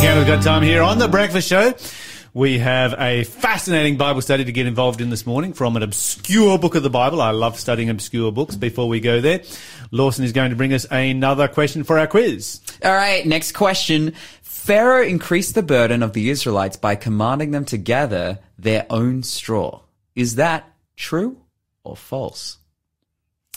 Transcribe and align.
Canada's 0.00 0.26
Got 0.26 0.42
Time 0.42 0.62
here 0.62 0.80
on 0.80 0.98
The 0.98 1.08
Breakfast 1.08 1.46
Show. 1.46 1.74
We 2.32 2.58
have 2.58 2.94
a 2.98 3.24
fascinating 3.24 3.98
Bible 3.98 4.22
study 4.22 4.46
to 4.46 4.50
get 4.50 4.66
involved 4.66 5.02
in 5.02 5.10
this 5.10 5.26
morning 5.26 5.52
from 5.52 5.76
an 5.76 5.82
obscure 5.82 6.58
book 6.58 6.74
of 6.74 6.82
the 6.82 6.88
Bible. 6.88 7.20
I 7.20 7.32
love 7.32 7.60
studying 7.60 7.90
obscure 7.90 8.32
books. 8.32 8.56
Before 8.56 8.88
we 8.88 9.00
go 9.00 9.20
there, 9.20 9.42
Lawson 9.90 10.24
is 10.24 10.32
going 10.32 10.50
to 10.50 10.56
bring 10.56 10.72
us 10.72 10.86
another 10.90 11.48
question 11.48 11.84
for 11.84 11.98
our 11.98 12.06
quiz. 12.06 12.62
All 12.82 12.94
right, 12.94 13.26
next 13.26 13.52
question. 13.52 14.14
Pharaoh 14.40 15.04
increased 15.04 15.54
the 15.54 15.62
burden 15.62 16.02
of 16.02 16.14
the 16.14 16.30
Israelites 16.30 16.78
by 16.78 16.94
commanding 16.94 17.50
them 17.50 17.66
to 17.66 17.76
gather 17.76 18.38
their 18.58 18.86
own 18.88 19.22
straw. 19.22 19.80
Is 20.16 20.36
that 20.36 20.66
true 20.96 21.36
or 21.84 21.94
false? 21.94 22.56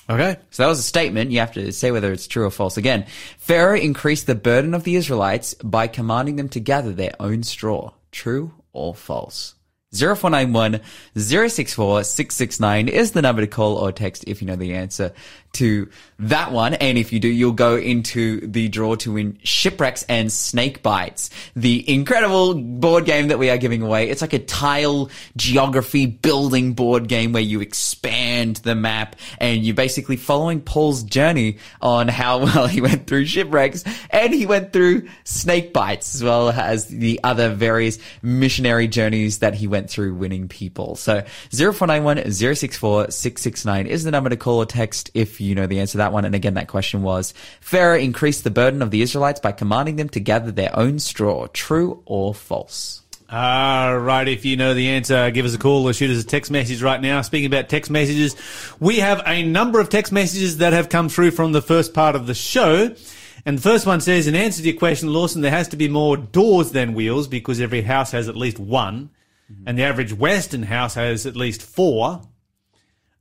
Okay. 0.09 0.37
So 0.49 0.63
that 0.63 0.69
was 0.69 0.79
a 0.79 0.83
statement. 0.83 1.31
You 1.31 1.39
have 1.39 1.53
to 1.53 1.71
say 1.71 1.91
whether 1.91 2.11
it's 2.11 2.27
true 2.27 2.45
or 2.45 2.51
false. 2.51 2.77
Again, 2.77 3.05
Pharaoh 3.37 3.77
increased 3.77 4.27
the 4.27 4.35
burden 4.35 4.73
of 4.73 4.83
the 4.83 4.95
Israelites 4.95 5.53
by 5.55 5.87
commanding 5.87 6.35
them 6.35 6.49
to 6.49 6.59
gather 6.59 6.91
their 6.91 7.13
own 7.19 7.43
straw. 7.43 7.91
True 8.11 8.53
or 8.73 8.93
false? 8.93 9.55
0491 9.93 10.81
064 11.15 12.03
669 12.03 12.87
is 12.87 13.11
the 13.11 13.21
number 13.21 13.41
to 13.41 13.47
call 13.47 13.75
or 13.75 13.91
text 13.91 14.23
if 14.25 14.41
you 14.41 14.47
know 14.47 14.55
the 14.55 14.73
answer 14.73 15.13
to 15.53 15.89
that 16.19 16.51
one. 16.51 16.73
And 16.73 16.97
if 16.97 17.13
you 17.13 17.19
do, 17.19 17.27
you'll 17.27 17.51
go 17.51 17.75
into 17.75 18.45
the 18.47 18.67
draw 18.69 18.95
to 18.95 19.13
win 19.13 19.37
Shipwrecks 19.43 20.03
and 20.09 20.31
Snake 20.31 20.81
Bites, 20.81 21.29
the 21.55 21.89
incredible 21.91 22.55
board 22.55 23.05
game 23.05 23.27
that 23.27 23.39
we 23.39 23.49
are 23.49 23.57
giving 23.57 23.81
away. 23.81 24.09
It's 24.09 24.21
like 24.21 24.33
a 24.33 24.39
tile 24.39 25.09
geography 25.37 26.05
building 26.05 26.73
board 26.73 27.07
game 27.07 27.33
where 27.33 27.41
you 27.41 27.61
expand 27.61 28.57
the 28.57 28.75
map 28.75 29.15
and 29.37 29.63
you're 29.63 29.75
basically 29.75 30.17
following 30.17 30.61
Paul's 30.61 31.03
journey 31.03 31.57
on 31.81 32.07
how 32.07 32.39
well 32.43 32.67
he 32.67 32.81
went 32.81 33.07
through 33.07 33.25
Shipwrecks 33.25 33.83
and 34.09 34.33
he 34.33 34.45
went 34.45 34.73
through 34.73 35.07
Snake 35.23 35.73
Bites 35.73 36.15
as 36.15 36.23
well 36.23 36.49
as 36.49 36.87
the 36.87 37.19
other 37.23 37.53
various 37.53 37.99
missionary 38.21 38.87
journeys 38.87 39.39
that 39.39 39.53
he 39.53 39.67
went 39.67 39.89
through 39.89 40.15
winning 40.15 40.47
people. 40.47 40.95
So 40.95 41.23
0491 41.51 42.31
064 42.31 43.11
669 43.11 43.87
is 43.87 44.03
the 44.03 44.11
number 44.11 44.29
to 44.29 44.37
call 44.37 44.57
or 44.57 44.65
text 44.65 45.11
if 45.13 45.39
you 45.43 45.55
know 45.55 45.67
the 45.67 45.79
answer 45.79 45.93
to 45.93 45.97
that 45.99 46.13
one. 46.13 46.25
And 46.25 46.35
again, 46.35 46.55
that 46.55 46.67
question 46.67 47.01
was 47.03 47.33
Pharaoh 47.61 47.97
increased 47.97 48.43
the 48.43 48.51
burden 48.51 48.81
of 48.81 48.91
the 48.91 49.01
Israelites 49.01 49.39
by 49.39 49.51
commanding 49.51 49.97
them 49.97 50.09
to 50.09 50.19
gather 50.19 50.51
their 50.51 50.77
own 50.77 50.99
straw. 50.99 51.47
True 51.53 52.01
or 52.05 52.33
false? 52.33 53.01
All 53.29 53.97
right. 53.97 54.27
If 54.27 54.45
you 54.45 54.57
know 54.57 54.73
the 54.73 54.89
answer, 54.89 55.31
give 55.31 55.45
us 55.45 55.55
a 55.55 55.57
call 55.57 55.87
or 55.87 55.93
shoot 55.93 56.11
us 56.11 56.23
a 56.23 56.27
text 56.27 56.51
message 56.51 56.83
right 56.83 57.01
now. 57.01 57.21
Speaking 57.21 57.47
about 57.47 57.67
text 57.67 57.89
messages, 57.89 58.35
we 58.79 58.99
have 58.99 59.23
a 59.25 59.41
number 59.41 59.79
of 59.79 59.89
text 59.89 60.11
messages 60.11 60.57
that 60.57 60.73
have 60.73 60.89
come 60.89 61.09
through 61.09 61.31
from 61.31 61.51
the 61.51 61.61
first 61.61 61.95
part 61.95 62.15
of 62.15 62.27
the 62.27 62.35
show. 62.35 62.93
And 63.45 63.57
the 63.57 63.61
first 63.61 63.85
one 63.85 64.01
says, 64.01 64.27
in 64.27 64.35
answer 64.35 64.61
to 64.61 64.69
your 64.69 64.77
question, 64.77 65.11
Lawson, 65.11 65.41
there 65.41 65.51
has 65.51 65.67
to 65.69 65.77
be 65.77 65.89
more 65.89 66.15
doors 66.15 66.71
than 66.71 66.93
wheels 66.93 67.27
because 67.27 67.59
every 67.59 67.81
house 67.81 68.11
has 68.11 68.29
at 68.29 68.37
least 68.37 68.59
one. 68.59 69.09
And 69.65 69.77
the 69.77 69.83
average 69.83 70.13
Western 70.13 70.63
house 70.63 70.95
has 70.95 71.25
at 71.25 71.35
least 71.35 71.61
four. 71.61 72.21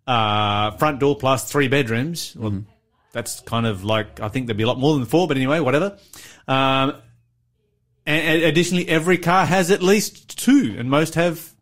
Uh, 0.07 0.73
front 0.73 0.99
door 0.99 1.17
plus 1.17 1.51
three 1.51 1.69
bedrooms. 1.69 2.35
Well, 2.37 2.51
mm-hmm. 2.51 2.71
that's 3.13 3.41
kind 3.41 3.67
of 3.67 3.85
like, 3.85 4.21
I 4.21 4.29
think 4.29 4.47
there'd 4.47 4.57
be 4.57 4.65
a 4.65 4.67
lot 4.67 4.79
more 4.79 4.95
than 4.95 5.07
four, 5.07 5.29
but 5.29 5.37
anyway, 5.37 5.61
whatever. 5.61 5.99
Um, 6.49 6.95
and 8.05 8.43
additionally, 8.43 8.89
every 8.89 9.19
car 9.19 9.47
has 9.47 9.71
at 9.71 9.83
least 9.83 10.39
two, 10.39 10.75
and 10.77 10.91
most 10.91 11.15
have 11.15 11.53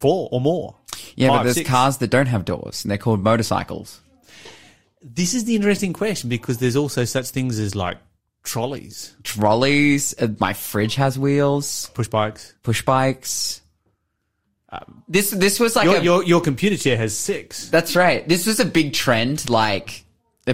four 0.00 0.28
or 0.32 0.40
more. 0.40 0.76
Yeah, 1.14 1.28
Five, 1.28 1.38
but 1.38 1.42
there's 1.44 1.56
six. 1.56 1.68
cars 1.68 1.98
that 1.98 2.08
don't 2.08 2.26
have 2.26 2.44
doors, 2.44 2.84
and 2.84 2.90
they're 2.90 2.98
called 2.98 3.22
motorcycles. 3.22 4.00
This 5.02 5.34
is 5.34 5.44
the 5.44 5.56
interesting 5.56 5.92
question 5.92 6.28
because 6.28 6.58
there's 6.58 6.76
also 6.76 7.04
such 7.04 7.30
things 7.30 7.58
as 7.58 7.74
like 7.74 7.98
trolleys, 8.42 9.14
trolleys. 9.22 10.14
Uh, 10.18 10.28
my 10.38 10.52
fridge 10.52 10.94
has 10.94 11.18
wheels. 11.18 11.90
Push 11.94 12.08
bikes. 12.08 12.54
Push 12.62 12.82
bikes. 12.84 13.61
Um, 14.72 15.02
this 15.06 15.30
this 15.30 15.60
was 15.60 15.76
like 15.76 15.84
your, 15.84 15.96
a, 15.96 16.02
your 16.02 16.24
your 16.24 16.40
computer 16.40 16.78
chair 16.78 16.96
has 16.96 17.16
six. 17.16 17.68
That's 17.68 17.94
right. 17.94 18.26
This 18.26 18.46
was 18.46 18.58
a 18.58 18.64
big 18.64 18.94
trend, 18.94 19.50
like 19.50 20.02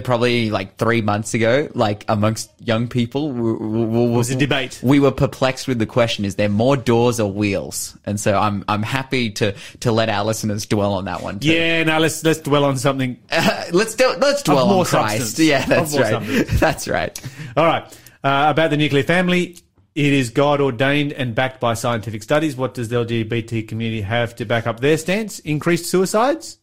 probably 0.03 0.51
like 0.51 0.75
three 0.75 1.01
months 1.01 1.33
ago, 1.33 1.69
like 1.73 2.03
amongst 2.09 2.51
young 2.59 2.89
people. 2.89 3.31
We, 3.31 3.53
we, 3.53 3.85
we, 3.85 4.07
was 4.09 4.29
a 4.29 4.35
debate. 4.35 4.81
We 4.83 4.99
were 4.99 5.11
perplexed 5.11 5.69
with 5.69 5.79
the 5.79 5.85
question: 5.85 6.25
Is 6.25 6.35
there 6.35 6.49
more 6.49 6.75
doors 6.75 7.21
or 7.21 7.31
wheels? 7.31 7.97
And 8.05 8.19
so 8.19 8.37
I'm 8.37 8.65
I'm 8.67 8.83
happy 8.83 9.31
to 9.31 9.55
to 9.79 9.91
let 9.93 10.09
our 10.09 10.25
listeners 10.25 10.65
dwell 10.65 10.93
on 10.93 11.05
that 11.05 11.23
one. 11.23 11.39
Too. 11.39 11.53
Yeah, 11.53 11.83
now 11.83 11.99
let's 11.99 12.21
let's 12.23 12.41
dwell 12.41 12.65
on 12.65 12.77
something. 12.77 13.17
Uh, 13.31 13.65
let's 13.71 13.95
do, 13.95 14.13
let's 14.19 14.43
dwell 14.43 14.69
on 14.69 14.85
Christ. 14.85 15.19
Substance. 15.19 15.47
Yeah, 15.47 15.65
that's 15.65 15.97
right. 15.97 16.11
Substance. 16.11 16.59
That's 16.59 16.87
right. 16.89 17.31
All 17.55 17.65
right. 17.65 17.83
Uh, 18.21 18.47
about 18.49 18.69
the 18.69 18.75
nuclear 18.75 19.03
family, 19.03 19.55
it 19.95 20.13
is 20.13 20.29
God 20.29 20.61
ordained 20.61 21.13
and 21.13 21.35
backed 21.35 21.59
by 21.59 21.73
scientific 21.73 22.23
studies. 22.23 22.55
What 22.55 22.73
does 22.73 22.89
the 22.89 22.97
LGBT 22.97 23.67
community 23.67 24.01
have 24.01 24.35
to 24.35 24.45
back 24.45 24.67
up 24.67 24.79
their 24.79 24.97
stance? 24.97 25.39
Increased 25.39 25.89
suicides? 25.89 26.57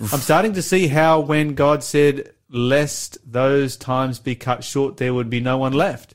I'm 0.00 0.20
starting 0.20 0.52
to 0.54 0.62
see 0.62 0.86
how 0.86 1.20
when 1.20 1.54
God 1.54 1.82
said, 1.82 2.32
lest 2.48 3.18
those 3.30 3.76
times 3.76 4.18
be 4.18 4.34
cut 4.34 4.64
short, 4.64 4.96
there 4.96 5.12
would 5.12 5.28
be 5.28 5.40
no 5.40 5.58
one 5.58 5.72
left. 5.72 6.14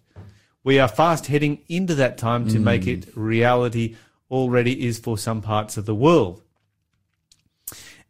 We 0.64 0.80
are 0.80 0.88
fast 0.88 1.28
heading 1.28 1.60
into 1.68 1.96
that 1.96 2.18
time 2.18 2.48
to 2.50 2.58
mm. 2.58 2.64
make 2.64 2.88
it 2.88 3.08
reality 3.16 3.98
already 4.32 4.86
is 4.86 5.00
for 5.00 5.18
some 5.18 5.42
parts 5.42 5.78
of 5.78 5.86
the 5.86 5.96
world. 5.96 6.42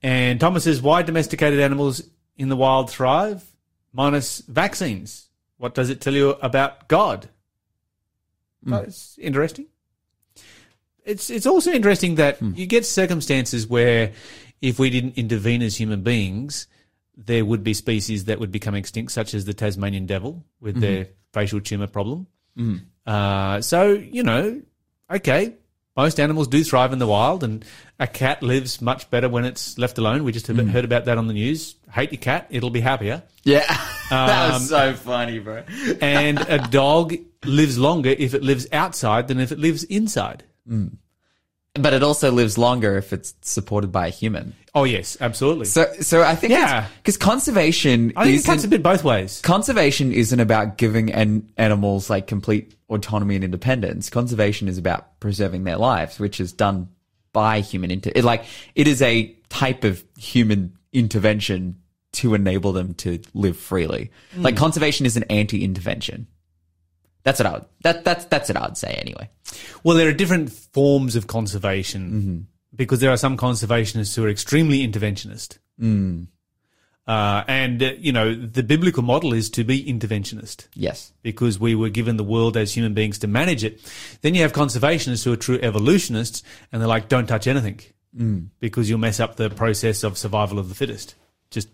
And 0.01 0.39
Thomas 0.39 0.65
says, 0.65 0.81
why 0.81 1.01
domesticated 1.01 1.59
animals 1.59 2.03
in 2.37 2.49
the 2.49 2.55
wild 2.55 2.89
thrive 2.89 3.43
minus 3.91 4.39
vaccines? 4.39 5.27
What 5.57 5.73
does 5.73 5.89
it 5.89 6.01
tell 6.01 6.13
you 6.13 6.31
about 6.31 6.87
God? 6.87 7.29
Mm. 8.65 8.87
it's 8.87 9.17
interesting. 9.19 9.67
It's 11.05 11.29
it's 11.29 11.45
also 11.45 11.71
interesting 11.71 12.15
that 12.15 12.39
mm. 12.39 12.57
you 12.57 12.65
get 12.65 12.85
circumstances 12.85 13.67
where 13.67 14.13
if 14.61 14.79
we 14.79 14.89
didn't 14.89 15.17
intervene 15.17 15.61
as 15.61 15.75
human 15.75 16.01
beings, 16.01 16.67
there 17.17 17.43
would 17.43 17.63
be 17.63 17.73
species 17.73 18.25
that 18.25 18.39
would 18.39 18.51
become 18.51 18.75
extinct, 18.75 19.11
such 19.11 19.33
as 19.33 19.45
the 19.45 19.53
Tasmanian 19.53 20.05
devil 20.05 20.45
with 20.61 20.75
mm-hmm. 20.75 20.81
their 20.81 21.07
facial 21.33 21.59
tumor 21.59 21.87
problem. 21.87 22.27
Mm. 22.57 22.81
Uh, 23.05 23.61
so 23.61 23.91
you 23.91 24.23
know, 24.23 24.61
okay, 25.11 25.55
most 25.95 26.19
animals 26.19 26.47
do 26.47 26.63
thrive 26.63 26.93
in 26.93 26.99
the 26.99 27.07
wild, 27.07 27.43
and 27.43 27.63
a 27.99 28.07
cat 28.07 28.41
lives 28.41 28.81
much 28.81 29.09
better 29.09 29.29
when 29.29 29.45
it's 29.45 29.77
left 29.77 29.97
alone. 29.97 30.23
We 30.23 30.31
just 30.31 30.47
mm. 30.47 30.69
heard 30.69 30.85
about 30.85 31.05
that 31.05 31.17
on 31.17 31.27
the 31.27 31.33
news. 31.33 31.75
Hate 31.91 32.11
your 32.11 32.21
cat; 32.21 32.47
it'll 32.49 32.69
be 32.69 32.81
happier. 32.81 33.23
Yeah, 33.43 33.65
that 34.09 34.53
was 34.53 34.71
um, 34.71 34.93
so 34.93 34.93
funny, 34.95 35.39
bro. 35.39 35.63
and 36.01 36.39
a 36.41 36.59
dog 36.59 37.13
lives 37.45 37.77
longer 37.77 38.09
if 38.09 38.33
it 38.33 38.43
lives 38.43 38.67
outside 38.71 39.27
than 39.27 39.39
if 39.39 39.51
it 39.51 39.59
lives 39.59 39.83
inside. 39.83 40.43
Mm. 40.67 40.97
But 41.75 41.93
it 41.93 42.03
also 42.03 42.31
lives 42.31 42.57
longer 42.57 42.97
if 42.97 43.13
it's 43.13 43.33
supported 43.41 43.91
by 43.91 44.07
a 44.07 44.09
human. 44.11 44.53
Oh 44.75 44.83
yes, 44.83 45.17
absolutely. 45.19 45.65
So, 45.65 45.91
so 46.01 46.21
I 46.21 46.35
think 46.35 46.51
yeah, 46.51 46.87
because 46.97 47.17
conservation. 47.17 48.13
I 48.15 48.25
think 48.25 48.41
it 48.41 48.45
cuts 48.45 48.63
a 48.63 48.67
bit 48.67 48.83
both 48.83 49.03
ways. 49.03 49.41
Conservation 49.41 50.11
isn't 50.11 50.39
about 50.39 50.77
giving 50.77 51.11
an, 51.11 51.51
animals 51.57 52.11
like 52.11 52.27
complete 52.27 52.75
autonomy 52.89 53.35
and 53.35 53.43
independence. 53.43 54.11
Conservation 54.11 54.67
is 54.67 54.77
about 54.77 55.19
preserving 55.19 55.63
their 55.63 55.77
lives, 55.77 56.19
which 56.19 56.39
is 56.39 56.53
done 56.53 56.89
by 57.33 57.61
human 57.61 57.89
inter. 57.89 58.11
It, 58.13 58.23
like 58.23 58.45
it 58.75 58.87
is 58.87 59.01
a 59.01 59.35
type 59.49 59.83
of 59.83 60.03
human 60.15 60.77
intervention 60.91 61.79
to 62.13 62.35
enable 62.35 62.71
them 62.71 62.93
to 62.93 63.19
live 63.33 63.57
freely. 63.57 64.11
Mm. 64.35 64.43
Like 64.43 64.55
conservation 64.55 65.07
is 65.07 65.17
an 65.17 65.23
anti-intervention. 65.23 66.27
That's 67.23 67.39
what 67.39 67.45
I 67.45 67.53
would, 67.53 67.65
that, 67.83 68.03
that's, 68.03 68.25
that's 68.25 68.49
what 68.49 68.57
I 68.57 68.65
would 68.67 68.77
say 68.77 68.93
anyway. 68.93 69.29
Well, 69.83 69.97
there 69.97 70.09
are 70.09 70.13
different 70.13 70.51
forms 70.51 71.15
of 71.15 71.27
conservation 71.27 72.11
mm-hmm. 72.11 72.39
because 72.75 72.99
there 72.99 73.11
are 73.11 73.17
some 73.17 73.37
conservationists 73.37 74.15
who 74.15 74.25
are 74.25 74.29
extremely 74.29 74.85
interventionist. 74.85 75.57
Mm. 75.79 76.27
Uh, 77.05 77.43
and, 77.47 77.83
uh, 77.83 77.91
you 77.97 78.13
know, 78.13 78.33
the 78.33 78.63
biblical 78.63 79.03
model 79.03 79.33
is 79.33 79.49
to 79.49 79.63
be 79.63 79.83
interventionist. 79.83 80.67
Yes. 80.73 81.11
Because 81.21 81.59
we 81.59 81.75
were 81.75 81.89
given 81.89 82.15
the 82.17 82.23
world 82.23 82.55
as 82.55 82.73
human 82.73 82.93
beings 82.93 83.19
to 83.19 83.27
manage 83.27 83.63
it. 83.63 83.81
Then 84.21 84.35
you 84.35 84.41
have 84.41 84.53
conservationists 84.53 85.25
who 85.25 85.33
are 85.33 85.37
true 85.37 85.59
evolutionists 85.61 86.43
and 86.71 86.81
they're 86.81 86.87
like, 86.87 87.09
don't 87.09 87.27
touch 87.27 87.47
anything 87.47 87.81
mm. 88.17 88.47
because 88.59 88.89
you'll 88.89 88.99
mess 88.99 89.19
up 89.19 89.35
the 89.35 89.49
process 89.49 90.03
of 90.03 90.17
survival 90.17 90.59
of 90.59 90.69
the 90.69 90.75
fittest. 90.75 91.15
Just 91.51 91.69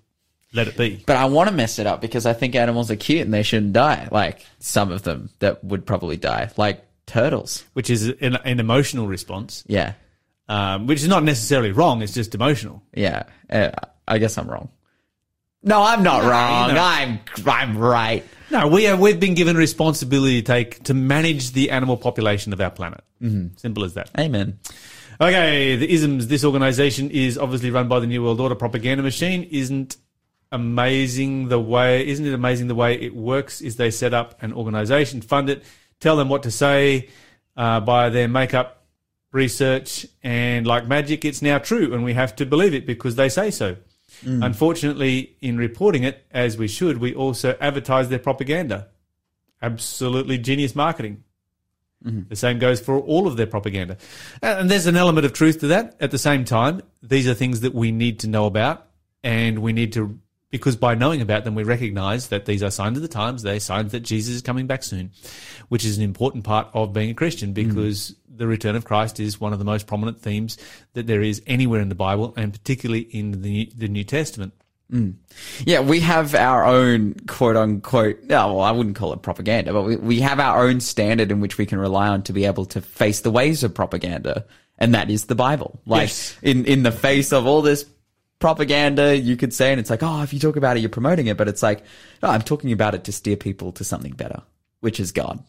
let 0.54 0.68
it 0.68 0.78
be. 0.78 1.02
But 1.06 1.18
I 1.18 1.26
want 1.26 1.50
to 1.50 1.56
mess 1.56 1.80
it 1.80 1.88
up 1.88 2.02
because 2.02 2.26
I 2.26 2.34
think 2.34 2.56
animals 2.56 2.90
are 2.92 2.96
cute 2.96 3.22
and 3.22 3.34
they 3.34 3.44
shouldn't 3.44 3.74
die. 3.74 4.08
Like 4.12 4.46
some 4.60 4.92
of 4.92 5.04
them 5.04 5.30
that 5.40 5.64
would 5.64 5.86
probably 5.86 6.18
die, 6.18 6.52
like 6.58 6.86
turtles, 7.06 7.64
which 7.74 7.90
is 7.90 8.08
an, 8.08 8.36
an 8.36 8.60
emotional 8.60 9.08
response. 9.08 9.64
Yeah. 9.68 9.94
Um, 10.48 10.88
which 10.88 11.02
is 11.02 11.08
not 11.08 11.24
necessarily 11.24 11.72
wrong. 11.72 12.02
It's 12.02 12.14
just 12.14 12.34
emotional. 12.34 12.82
Yeah. 12.94 13.24
Uh, 13.50 13.70
I 14.08 14.18
guess 14.18 14.38
I'm 14.38 14.50
wrong. 14.50 14.70
No, 15.62 15.84
I'm 15.84 16.04
not 16.04 16.24
no, 16.24 16.30
wrong. 16.30 16.72
I'm 16.72 17.20
I'm 17.46 17.78
right. 17.78 18.24
No, 18.50 18.68
we 18.70 18.86
have 18.86 19.00
we've 19.00 19.20
been 19.20 19.34
given 19.34 19.58
responsibility 19.58 20.42
to 20.42 20.46
take 20.48 20.84
to 20.86 20.94
manage 20.94 21.52
the 21.52 21.72
animal 21.72 21.98
population 21.98 22.54
of 22.54 22.62
our 22.62 22.72
planet. 22.72 23.04
Mm-hmm. 23.22 23.58
Simple 23.58 23.84
as 23.84 23.94
that. 23.96 24.10
Amen. 24.18 24.60
Okay, 25.20 25.76
the 25.76 25.92
isms. 25.92 26.28
This 26.28 26.46
organization 26.46 27.12
is 27.12 27.38
obviously 27.38 27.72
run 27.72 27.90
by 27.90 28.00
the 28.00 28.08
New 28.08 28.24
World 28.24 28.40
Order 28.40 28.56
propaganda 28.56 29.04
machine. 29.04 29.44
Isn't 29.52 29.98
amazing 30.52 31.50
the 31.50 31.60
way, 31.60 32.08
isn't 32.08 32.26
it 32.26 32.34
amazing 32.34 32.68
the 32.68 32.76
way 32.76 32.96
it 33.00 33.16
works? 33.16 33.62
Is 33.62 33.76
they 33.76 33.92
set 33.92 34.14
up 34.14 34.42
an 34.42 34.54
organization, 34.54 35.22
fund 35.22 35.50
it, 35.50 35.64
tell 36.00 36.16
them 36.16 36.30
what 36.30 36.44
to 36.44 36.52
say, 36.52 37.10
uh, 37.56 37.80
by 37.80 38.10
their 38.10 38.28
makeup 38.28 38.86
research, 39.32 40.08
and 40.24 40.66
like 40.66 40.88
magic, 40.88 41.24
it's 41.24 41.42
now 41.42 41.60
true, 41.60 41.94
and 41.94 42.04
we 42.04 42.14
have 42.14 42.36
to 42.38 42.46
believe 42.46 42.74
it 42.74 42.86
because 42.88 43.16
they 43.16 43.30
say 43.30 43.52
so. 43.52 43.76
Unfortunately, 44.44 45.38
in 45.40 45.58
reporting 45.58 46.04
it, 46.04 46.26
as 46.32 46.58
we 46.58 46.68
should, 46.68 46.98
we 46.98 47.14
also 47.14 47.56
advertise 47.62 48.10
their 48.10 48.20
propaganda. 48.20 48.88
Absolutely 49.62 50.38
genius 50.38 50.76
marketing. 50.76 51.24
The 52.30 52.36
same 52.36 52.60
goes 52.60 52.80
for 52.82 52.98
all 52.98 53.28
of 53.28 53.38
their 53.38 53.46
propaganda. 53.46 53.98
And 54.42 54.70
there's 54.72 54.88
an 54.88 54.96
element 54.96 55.26
of 55.26 55.34
truth 55.34 55.60
to 55.60 55.68
that. 55.68 55.96
At 56.00 56.12
the 56.12 56.18
same 56.18 56.44
time, 56.46 56.82
these 57.04 57.28
are 57.28 57.34
things 57.34 57.60
that 57.62 57.76
we 57.76 57.92
need 57.92 58.20
to 58.20 58.28
know 58.28 58.46
about 58.46 58.88
and 59.24 59.60
we 59.60 59.74
need 59.74 59.94
to, 59.94 60.18
because 60.52 60.76
by 60.76 60.96
knowing 60.96 61.22
about 61.22 61.44
them, 61.44 61.56
we 61.56 61.64
recognize 61.64 62.30
that 62.30 62.46
these 62.46 62.64
are 62.64 62.72
signs 62.72 62.98
of 62.98 63.02
the 63.02 63.08
times. 63.08 63.44
They're 63.44 63.60
signs 63.60 63.92
that 63.92 64.02
Jesus 64.02 64.36
is 64.36 64.42
coming 64.42 64.68
back 64.68 64.84
soon, 64.84 65.12
which 65.68 65.86
is 65.86 65.98
an 65.98 66.04
important 66.04 66.44
part 66.44 66.68
of 66.74 66.94
being 66.94 67.12
a 67.12 67.14
Christian 67.14 67.54
because 67.54 68.12
mm. 68.12 68.38
the 68.38 68.48
return 68.48 68.76
of 68.76 68.86
Christ 68.86 69.20
is 69.20 69.40
one 69.40 69.54
of 69.54 69.60
the 69.60 69.66
most 69.66 69.86
prominent 69.86 70.22
themes 70.22 70.58
that 70.94 71.08
there 71.08 71.22
is 71.22 71.42
anywhere 71.46 71.82
in 71.82 71.90
the 71.90 71.96
Bible 71.96 72.34
and 72.36 72.52
particularly 72.52 73.02
in 73.02 73.42
the, 73.42 73.72
the 73.76 73.88
New 73.88 74.04
Testament. 74.04 74.54
Mm. 74.92 75.16
Yeah, 75.66 75.82
we 75.82 76.00
have 76.00 76.34
our 76.34 76.66
own 76.66 77.14
quote 77.28 77.56
unquote, 77.56 78.24
no, 78.24 78.56
well, 78.56 78.62
I 78.62 78.72
wouldn't 78.72 78.96
call 78.96 79.14
it 79.14 79.22
propaganda, 79.22 79.72
but 79.72 79.84
we, 79.84 79.96
we 79.98 80.20
have 80.22 80.40
our 80.40 80.68
own 80.68 80.80
standard 80.80 81.32
in 81.32 81.42
which 81.42 81.60
we 81.60 81.68
can 81.68 81.78
rely 81.78 82.08
on 82.08 82.24
to 82.24 82.34
be 82.34 82.46
able 82.46 82.66
to 82.68 82.82
face 82.82 83.20
the 83.20 83.30
waves 83.30 83.64
of 83.64 83.76
propaganda. 83.76 84.46
And 84.80 84.96
that 84.96 85.12
is 85.12 85.26
the 85.26 85.36
Bible. 85.36 85.80
Like 85.86 86.08
Yes. 86.08 86.38
in, 86.42 86.66
in 86.66 86.84
the 86.84 86.92
face 86.92 87.34
of 87.34 87.46
all 87.46 87.62
this 87.62 87.86
propaganda, 88.40 89.18
you 89.18 89.38
could 89.38 89.54
say, 89.54 89.72
and 89.72 89.80
it's 89.80 89.90
like, 89.90 90.04
oh, 90.04 90.24
if 90.24 90.34
you 90.34 90.40
talk 90.40 90.56
about 90.56 90.78
it, 90.78 90.80
you're 90.80 90.90
promoting 90.90 91.28
it. 91.28 91.38
But 91.38 91.48
it's 91.48 91.62
like, 91.62 91.84
no, 92.24 92.30
I'm 92.30 92.42
talking 92.42 92.72
about 92.72 92.96
it 92.96 93.04
to 93.06 93.12
steer 93.12 93.36
people 93.36 93.72
to 93.74 93.84
something 93.84 94.14
better, 94.14 94.42
which 94.80 95.00
is 95.00 95.12
God. 95.12 95.44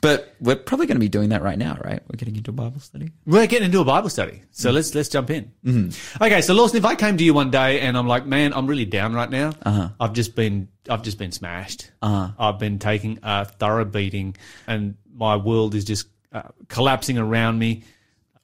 But 0.00 0.36
we're 0.40 0.56
probably 0.56 0.86
going 0.86 0.96
to 0.96 1.00
be 1.00 1.08
doing 1.08 1.30
that 1.30 1.42
right 1.42 1.58
now, 1.58 1.76
right? 1.84 2.00
We're 2.08 2.16
getting 2.16 2.36
into 2.36 2.50
a 2.50 2.54
Bible 2.54 2.78
study. 2.78 3.10
We're 3.26 3.48
getting 3.48 3.66
into 3.66 3.80
a 3.80 3.84
Bible 3.84 4.08
study, 4.08 4.42
so 4.52 4.70
let's 4.70 4.94
let's 4.94 5.08
jump 5.08 5.28
in. 5.30 5.50
Mm-hmm. 5.64 6.22
Okay, 6.22 6.40
so 6.40 6.54
Lawson, 6.54 6.76
if 6.76 6.84
I 6.84 6.94
came 6.94 7.16
to 7.16 7.24
you 7.24 7.34
one 7.34 7.50
day 7.50 7.80
and 7.80 7.98
I'm 7.98 8.06
like, 8.06 8.24
man, 8.24 8.52
I'm 8.54 8.68
really 8.68 8.84
down 8.84 9.12
right 9.12 9.28
now. 9.28 9.54
Uh-huh. 9.62 9.88
I've 9.98 10.12
just 10.12 10.36
been 10.36 10.68
I've 10.88 11.02
just 11.02 11.18
been 11.18 11.32
smashed. 11.32 11.90
Uh-huh. 12.00 12.30
I've 12.38 12.60
been 12.60 12.78
taking 12.78 13.18
a 13.24 13.44
thorough 13.44 13.84
beating, 13.84 14.36
and 14.68 14.96
my 15.12 15.36
world 15.36 15.74
is 15.74 15.84
just 15.84 16.06
uh, 16.32 16.42
collapsing 16.68 17.18
around 17.18 17.58
me. 17.58 17.82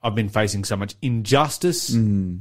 I've 0.04 0.14
been 0.14 0.28
facing 0.28 0.64
so 0.64 0.76
much 0.76 0.94
injustice. 1.00 1.90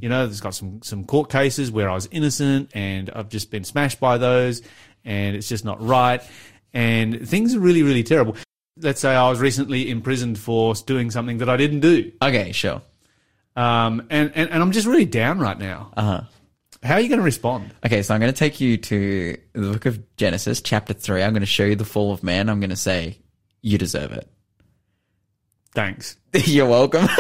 You 0.01 0.09
know, 0.09 0.25
there's 0.27 0.41
got 0.41 0.53
some 0.53 0.81
some 0.83 1.05
court 1.05 1.31
cases 1.31 1.71
where 1.71 1.89
I 1.89 1.95
was 1.95 2.09
innocent, 2.11 2.71
and 2.75 3.09
I've 3.09 3.29
just 3.29 3.49
been 3.49 3.63
smashed 3.63 4.01
by 4.01 4.17
those, 4.17 4.61
and 5.05 5.35
it's 5.35 5.47
just 5.47 5.63
not 5.63 5.81
right. 5.81 6.21
And 6.73 7.27
things 7.27 7.55
are 7.55 7.59
really, 7.59 7.81
really 7.81 8.03
terrible. 8.03 8.35
Let's 8.77 8.99
say 8.99 9.15
I 9.15 9.29
was 9.29 9.39
recently 9.39 9.89
imprisoned 9.89 10.37
for 10.37 10.73
doing 10.85 11.09
something 11.09 11.37
that 11.37 11.49
I 11.49 11.55
didn't 11.55 11.79
do. 11.79 12.11
Okay, 12.21 12.51
sure. 12.51 12.81
Um, 13.55 14.07
and, 14.09 14.31
and, 14.35 14.49
and 14.49 14.61
I'm 14.61 14.71
just 14.71 14.87
really 14.87 15.05
down 15.05 15.39
right 15.39 15.57
now. 15.57 15.91
Uh-huh. 15.95 16.21
How 16.81 16.95
are 16.95 16.99
you 16.99 17.07
going 17.07 17.19
to 17.19 17.25
respond? 17.25 17.73
Okay, 17.85 18.01
so 18.01 18.13
I'm 18.13 18.19
going 18.19 18.33
to 18.33 18.37
take 18.37 18.59
you 18.59 18.77
to 18.77 19.37
the 19.53 19.71
book 19.71 19.85
of 19.85 20.15
Genesis, 20.17 20.59
chapter 20.59 20.93
3. 20.93 21.23
I'm 21.23 21.31
going 21.31 21.41
to 21.41 21.45
show 21.45 21.63
you 21.63 21.75
the 21.75 21.85
fall 21.85 22.11
of 22.11 22.23
man. 22.23 22.49
I'm 22.49 22.59
going 22.59 22.71
to 22.71 22.75
say, 22.75 23.19
you 23.61 23.77
deserve 23.77 24.11
it. 24.11 24.27
Thanks. 25.73 26.17
You're 26.33 26.67
welcome. 26.67 27.07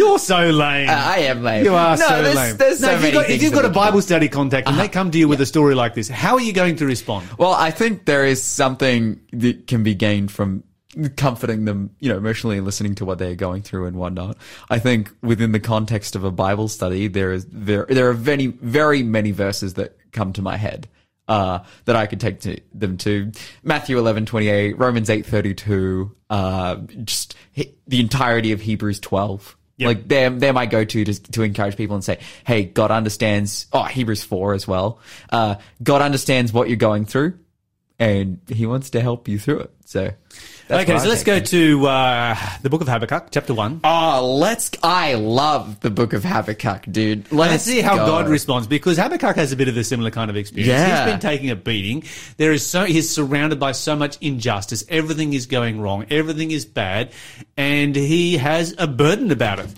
You're 0.00 0.18
so 0.18 0.48
lame. 0.48 0.88
I 0.88 1.18
am 1.18 1.42
lame. 1.42 1.62
you 1.62 1.74
are 1.74 1.94
no, 1.94 2.06
so 2.06 2.22
there's, 2.22 2.34
lame. 2.34 2.56
There's 2.56 2.80
no, 2.80 2.88
so 2.88 2.94
if, 2.94 3.02
many 3.02 3.12
you've 3.12 3.22
got, 3.22 3.30
if 3.30 3.42
you've 3.42 3.52
got 3.52 3.64
a 3.66 3.70
Bible 3.70 4.00
study 4.00 4.30
contact 4.30 4.66
and 4.66 4.78
they 4.78 4.88
come 4.88 5.10
to 5.10 5.18
you 5.18 5.28
with 5.28 5.42
a 5.42 5.46
story 5.46 5.74
like 5.74 5.92
this, 5.94 6.08
how 6.08 6.34
are 6.34 6.40
you 6.40 6.54
going 6.54 6.76
to 6.76 6.86
respond? 6.86 7.28
Well, 7.38 7.52
I 7.52 7.70
think 7.70 8.06
there 8.06 8.24
is 8.24 8.42
something 8.42 9.20
that 9.32 9.66
can 9.66 9.82
be 9.82 9.94
gained 9.94 10.32
from 10.32 10.64
comforting 11.16 11.66
them, 11.66 11.94
you 12.00 12.08
know, 12.08 12.16
emotionally 12.16 12.56
and 12.56 12.64
listening 12.64 12.94
to 12.96 13.04
what 13.04 13.18
they're 13.18 13.34
going 13.34 13.60
through 13.60 13.86
and 13.86 13.96
whatnot. 13.96 14.38
I 14.70 14.78
think 14.78 15.10
within 15.22 15.52
the 15.52 15.60
context 15.60 16.16
of 16.16 16.24
a 16.24 16.30
Bible 16.30 16.68
study, 16.68 17.06
there 17.06 17.32
is 17.32 17.46
there 17.50 17.84
there 17.88 18.08
are 18.08 18.14
very 18.14 18.46
very 18.46 19.02
many 19.02 19.32
verses 19.32 19.74
that 19.74 19.98
come 20.12 20.32
to 20.32 20.42
my 20.42 20.56
head. 20.56 20.88
Uh, 21.28 21.62
that 21.84 21.94
I 21.94 22.06
could 22.06 22.18
take 22.18 22.40
to 22.40 22.60
them 22.74 22.96
to 22.98 23.30
Matthew 23.62 23.98
eleven 23.98 24.26
twenty 24.26 24.48
eight, 24.48 24.78
Romans 24.78 25.08
eight 25.08 25.26
thirty 25.26 25.54
two, 25.54 26.16
uh, 26.28 26.76
just 27.04 27.36
he, 27.52 27.76
the 27.86 28.00
entirety 28.00 28.50
of 28.50 28.62
Hebrews 28.62 28.98
twelve. 28.98 29.56
Yep. 29.80 29.86
Like 29.86 30.08
they're 30.08 30.28
they're 30.28 30.52
my 30.52 30.66
go 30.66 30.84
to 30.84 31.04
to 31.04 31.22
to 31.32 31.42
encourage 31.42 31.74
people 31.74 31.96
and 31.96 32.04
say, 32.04 32.18
hey, 32.46 32.64
God 32.64 32.90
understands. 32.90 33.66
Oh, 33.72 33.84
Hebrews 33.84 34.22
four 34.22 34.52
as 34.52 34.68
well. 34.68 34.98
Uh, 35.30 35.54
God 35.82 36.02
understands 36.02 36.52
what 36.52 36.68
you're 36.68 36.76
going 36.76 37.06
through, 37.06 37.38
and 37.98 38.40
He 38.46 38.66
wants 38.66 38.90
to 38.90 39.00
help 39.00 39.26
you 39.26 39.38
through 39.38 39.60
it. 39.60 39.70
So, 39.86 40.10
that's 40.70 40.88
okay, 40.88 40.98
so 41.00 41.08
let's 41.08 41.24
go 41.24 41.40
to 41.40 41.86
uh, 41.86 42.36
the 42.62 42.70
book 42.70 42.80
of 42.80 42.88
Habakkuk, 42.88 43.28
chapter 43.30 43.52
1. 43.52 43.80
Oh, 43.82 44.36
let's. 44.38 44.70
I 44.82 45.14
love 45.14 45.80
the 45.80 45.90
Book 45.90 46.12
of 46.12 46.24
Habakkuk, 46.24 46.84
dude. 46.90 47.30
Let's, 47.32 47.50
Let's 47.52 47.64
see 47.64 47.80
how 47.80 47.96
go. 47.96 48.06
God 48.06 48.28
responds 48.28 48.66
because 48.68 48.96
Habakkuk 48.96 49.36
has 49.36 49.50
a 49.52 49.56
bit 49.56 49.68
of 49.68 49.76
a 49.76 49.82
similar 49.82 50.10
kind 50.10 50.30
of 50.30 50.36
experience. 50.36 50.68
Yeah. 50.68 51.04
He's 51.04 51.12
been 51.12 51.20
taking 51.20 51.50
a 51.50 51.56
beating. 51.56 52.04
There 52.36 52.52
is 52.52 52.64
so 52.64 52.84
he's 52.84 53.10
surrounded 53.10 53.58
by 53.58 53.72
so 53.72 53.96
much 53.96 54.16
injustice. 54.20 54.84
Everything 54.88 55.32
is 55.32 55.46
going 55.46 55.80
wrong. 55.80 56.06
Everything 56.10 56.52
is 56.52 56.64
bad, 56.64 57.12
and 57.56 57.96
he 57.96 58.36
has 58.36 58.74
a 58.78 58.86
burden 58.86 59.30
about 59.32 59.58
it. 59.58 59.68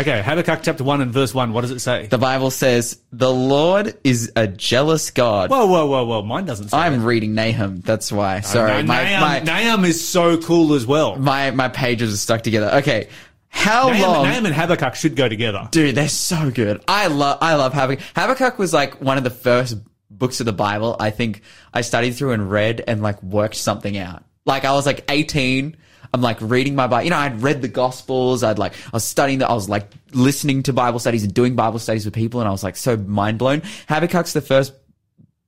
Okay, 0.00 0.22
Habakkuk 0.22 0.60
chapter 0.62 0.82
one 0.82 1.02
and 1.02 1.12
verse 1.12 1.34
one. 1.34 1.52
What 1.52 1.60
does 1.60 1.72
it 1.72 1.80
say? 1.80 2.06
The 2.06 2.16
Bible 2.16 2.50
says 2.50 2.98
the 3.12 3.30
Lord 3.30 3.98
is 4.02 4.32
a 4.34 4.46
jealous 4.46 5.10
God. 5.10 5.50
whoa, 5.50 5.66
whoa, 5.66 5.84
whoa, 5.84 6.06
whoa! 6.06 6.22
Mine 6.22 6.46
doesn't 6.46 6.68
say. 6.70 6.76
I'm 6.78 7.00
that. 7.00 7.06
reading 7.06 7.34
Nahum. 7.34 7.82
That's 7.82 8.10
why. 8.10 8.38
Uh, 8.38 8.40
Sorry, 8.40 8.82
No, 8.82 8.88
my, 8.88 9.04
Nahum, 9.04 9.20
my, 9.20 9.40
Nahum 9.40 9.84
is 9.84 10.02
so 10.08 10.38
cool 10.38 10.72
as 10.72 10.86
well. 10.86 11.16
my 11.16 11.50
my 11.50 11.68
pages 11.68 12.14
are 12.14 12.16
stuck 12.16 12.40
together. 12.40 12.70
Okay, 12.76 13.08
how 13.50 13.88
Nahum, 13.88 14.00
long? 14.00 14.24
Nahum 14.26 14.46
and 14.46 14.54
Habakkuk 14.54 14.94
should 14.94 15.16
go 15.16 15.28
together. 15.28 15.68
Dude, 15.70 15.94
they're 15.96 16.08
so 16.08 16.50
good. 16.50 16.82
I 16.88 17.08
love 17.08 17.36
I 17.42 17.56
love 17.56 17.74
Habakkuk. 17.74 18.02
Habakkuk 18.16 18.58
was 18.58 18.72
like 18.72 19.02
one 19.02 19.18
of 19.18 19.24
the 19.24 19.28
first 19.28 19.76
books 20.08 20.40
of 20.40 20.46
the 20.46 20.52
Bible 20.54 20.96
I 20.98 21.10
think 21.10 21.42
I 21.74 21.82
studied 21.82 22.12
through 22.12 22.32
and 22.32 22.50
read 22.50 22.82
and 22.86 23.02
like 23.02 23.22
worked 23.22 23.56
something 23.56 23.98
out. 23.98 24.24
Like 24.46 24.64
I 24.64 24.72
was 24.72 24.86
like 24.86 25.04
18. 25.10 25.76
I'm 26.12 26.20
like 26.22 26.38
reading 26.40 26.74
my 26.74 26.86
Bible. 26.86 27.04
You 27.04 27.10
know, 27.10 27.16
I'd 27.18 27.40
read 27.42 27.62
the 27.62 27.68
Gospels. 27.68 28.42
I'd 28.42 28.58
like, 28.58 28.72
I 28.72 28.90
was 28.94 29.04
studying 29.04 29.38
that. 29.40 29.50
I 29.50 29.54
was 29.54 29.68
like 29.68 29.88
listening 30.12 30.62
to 30.64 30.72
Bible 30.72 30.98
studies 30.98 31.22
and 31.24 31.32
doing 31.32 31.54
Bible 31.56 31.78
studies 31.78 32.04
with 32.04 32.14
people. 32.14 32.40
And 32.40 32.48
I 32.48 32.52
was 32.52 32.64
like 32.64 32.76
so 32.76 32.96
mind 32.96 33.38
blown. 33.38 33.62
Habakkuk's 33.88 34.32
the 34.32 34.40
first 34.40 34.72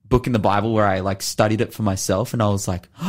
book 0.05 0.25
in 0.27 0.33
the 0.33 0.39
Bible 0.39 0.73
where 0.73 0.85
I 0.85 1.01
like 1.01 1.21
studied 1.21 1.59
it 1.61 1.73
for 1.73 1.83
myself. 1.83 2.33
And 2.33 2.41
I 2.41 2.47
was 2.49 2.67
like, 2.67 2.87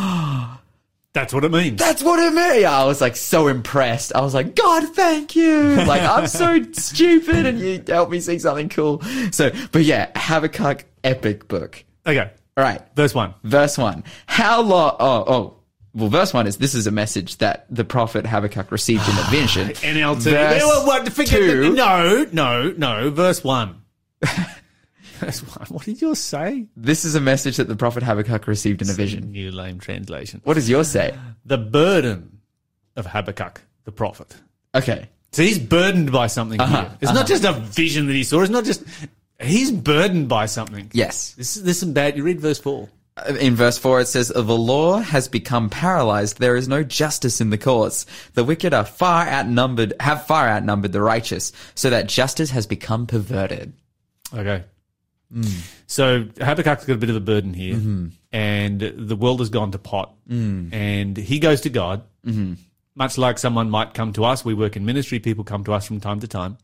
That's 1.13 1.32
what 1.32 1.44
it 1.44 1.53
means. 1.53 1.79
that's 1.79 2.03
what 2.03 2.19
it 2.19 2.34
means. 2.34 2.65
I 2.65 2.84
was 2.87 3.01
like 3.01 3.15
so 3.15 3.46
impressed. 3.46 4.13
I 4.17 4.20
was 4.20 4.34
like, 4.34 4.56
God, 4.56 4.89
thank 4.96 5.37
you. 5.37 5.77
Like 5.87 6.03
I'm 6.03 6.27
so 6.27 6.61
stupid 6.73 7.46
and 7.46 7.61
you 7.61 7.84
helped 7.87 8.11
me 8.11 8.19
see 8.19 8.41
something 8.41 8.69
cool. 8.69 9.01
So, 9.31 9.53
but 9.70 9.84
yeah, 9.84 10.11
Habakkuk, 10.17 10.84
epic 11.05 11.46
book. 11.46 11.84
okay, 12.05 12.31
All 12.56 12.65
right. 12.65 12.82
verse 12.96 13.15
one. 13.15 13.34
Verse 13.44 13.79
one. 13.79 14.03
How 14.27 14.61
long? 14.63 14.96
Oh, 14.99 15.25
oh. 15.29 15.56
Well, 15.94 16.08
verse 16.08 16.34
one 16.34 16.46
is 16.46 16.56
this 16.56 16.74
is 16.74 16.86
a 16.86 16.91
message 16.91 17.36
that 17.39 17.67
the 17.70 17.84
prophet 17.84 18.27
Habakkuk 18.27 18.72
received 18.72 19.08
in 19.08 19.17
a 19.17 19.22
vision. 19.31 19.69
NLT. 19.69 20.22
Verse 20.22 20.63
Well, 20.63 21.05
two. 21.27 21.72
no, 21.74 22.27
no, 22.32 22.74
no. 22.77 23.10
Verse 23.10 23.44
one. 23.44 23.82
verse 25.20 25.41
one. 25.41 25.67
What 25.69 25.84
did 25.84 26.01
yours 26.01 26.19
say? 26.19 26.67
This 26.77 27.05
is 27.05 27.15
a 27.15 27.20
message 27.20 27.56
that 27.58 27.69
the 27.69 27.77
prophet 27.77 28.03
Habakkuk 28.03 28.46
received 28.46 28.82
in 28.82 28.91
a 28.91 28.93
vision. 28.93 29.31
New 29.32 29.51
lame 29.51 29.79
translation. 29.79 30.41
What 30.44 30.55
does 30.55 30.69
yours 30.69 30.89
say? 30.89 31.17
The 31.46 31.58
burden 31.58 32.41
of 32.96 33.05
Habakkuk, 33.05 33.60
the 33.84 33.93
prophet. 33.93 34.34
Okay. 34.74 35.10
So 35.32 35.43
he's 35.43 35.58
burdened 35.58 36.10
by 36.10 36.27
something 36.29 36.58
Uh-huh, 36.58 36.82
here. 36.89 36.98
It's 37.03 37.13
not 37.13 37.27
just 37.27 37.44
a 37.44 37.53
vision 37.53 38.06
that 38.06 38.15
he 38.15 38.24
saw. 38.24 38.41
It's 38.41 38.51
not 38.51 38.65
just. 38.65 38.82
He's 39.39 39.70
burdened 39.70 40.29
by 40.29 40.46
something. 40.46 40.91
Yes. 40.94 41.32
This 41.34 41.56
is 41.58 41.63
this 41.65 41.82
is 41.82 41.89
bad. 41.91 42.17
You 42.17 42.22
read 42.22 42.41
verse 42.41 42.58
four. 42.58 42.89
In 43.39 43.55
verse 43.55 43.79
4, 43.79 44.01
it 44.01 44.09
says, 44.09 44.29
The 44.29 44.43
law 44.43 44.99
has 44.99 45.29
become 45.29 45.71
paralyzed. 45.71 46.39
There 46.39 46.56
is 46.56 46.67
no 46.67 46.83
justice 46.83 47.41
in 47.41 47.51
the 47.51 47.59
courts. 47.59 48.06
The 48.35 48.43
wicked 48.43 48.75
are 48.75 48.85
far 48.85 49.29
outnumbered, 49.29 49.94
have 50.01 50.27
far 50.27 50.49
outnumbered 50.49 50.93
the 50.93 51.01
righteous, 51.01 51.53
so 51.77 51.91
that 51.91 52.09
justice 52.09 52.51
has 52.51 52.67
become 52.67 53.06
perverted. 53.06 53.73
Okay. 54.35 54.65
So 55.87 56.27
Habakkuk's 56.39 56.85
got 56.85 56.94
a 56.94 56.99
bit 56.99 57.11
of 57.11 57.17
a 57.17 57.21
burden 57.21 57.55
here, 57.55 57.75
mm-hmm. 57.75 58.09
and 58.33 58.81
the 58.81 59.17
world 59.17 59.41
has 59.41 59.49
gone 59.49 59.73
to 59.73 59.79
pot, 59.79 60.15
mm. 60.29 60.73
and 60.73 61.17
he 61.17 61.39
goes 61.39 61.63
to 61.63 61.71
God. 61.71 62.03
Mm-hmm. 62.25 62.55
Much 62.94 63.19
like 63.19 63.39
someone 63.39 63.71
might 63.71 63.94
come 63.94 64.13
to 64.13 64.25
us, 64.25 64.44
we 64.44 64.55
work 64.55 64.77
in 64.77 64.85
ministry. 64.85 65.19
People 65.19 65.43
come 65.43 65.65
to 65.65 65.73
us 65.73 65.87
from 65.87 66.01
time 66.01 66.21
to 66.21 66.29
time, 66.29 66.59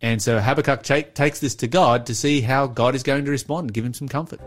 and 0.00 0.22
so 0.22 0.40
Habakkuk 0.40 0.82
ta- 0.82 1.10
takes 1.14 1.40
this 1.40 1.54
to 1.56 1.66
God 1.66 2.06
to 2.06 2.14
see 2.14 2.40
how 2.40 2.66
God 2.66 2.94
is 2.94 3.02
going 3.02 3.26
to 3.26 3.30
respond, 3.30 3.74
give 3.74 3.84
him 3.84 3.94
some 3.94 4.08
comfort. 4.08 4.40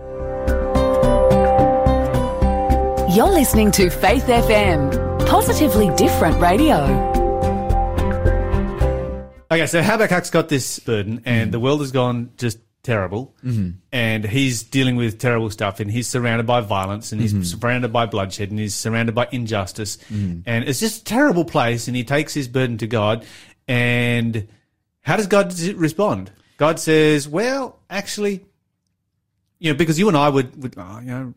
You're 3.16 3.32
listening 3.32 3.72
to 3.72 3.90
Faith 3.90 4.26
FM, 4.26 5.26
positively 5.26 5.90
different 5.96 6.38
radio. 6.42 6.84
Okay, 9.50 9.66
so 9.68 9.82
Habakkuk's 9.82 10.30
got 10.30 10.50
this 10.50 10.80
burden, 10.80 11.22
and 11.24 11.54
the 11.54 11.60
world 11.62 11.80
has 11.80 11.94
gone 11.94 12.32
just 12.36 12.60
terrible, 12.84 13.34
mm-hmm. 13.42 13.78
and 13.94 14.26
he's 14.26 14.64
dealing 14.64 14.98
with 14.98 15.18
terrible 15.18 15.50
stuff, 15.50 15.80
and 15.80 15.90
he's 15.90 16.10
surrounded 16.10 16.46
by 16.46 16.60
violence, 16.60 17.14
and 17.14 17.22
he's 17.22 17.34
mm-hmm. 17.34 17.44
surrounded 17.44 17.94
by 17.94 18.06
bloodshed, 18.06 18.50
and 18.50 18.60
he's 18.60 18.76
surrounded 18.76 19.16
by 19.16 19.30
injustice, 19.32 19.96
mm-hmm. 19.96 20.42
and 20.46 20.68
it's 20.68 20.82
just 20.82 21.04
a 21.04 21.06
terrible 21.06 21.46
place. 21.46 21.88
And 21.88 21.96
he 21.96 22.04
takes 22.04 22.34
his 22.34 22.50
burden 22.50 22.78
to 22.80 22.88
God, 22.88 23.26
and 23.66 24.46
how 25.04 25.16
does 25.16 25.28
God 25.28 25.58
respond? 25.58 26.34
God 26.58 26.82
says, 26.82 27.30
"Well, 27.30 27.80
actually, 27.90 28.44
you 29.60 29.72
know, 29.72 29.78
because 29.78 29.98
you 29.98 30.10
and 30.10 30.18
I 30.18 30.28
would, 30.28 30.62
would 30.62 30.76
oh, 30.78 31.00
you 31.00 31.08
know." 31.08 31.34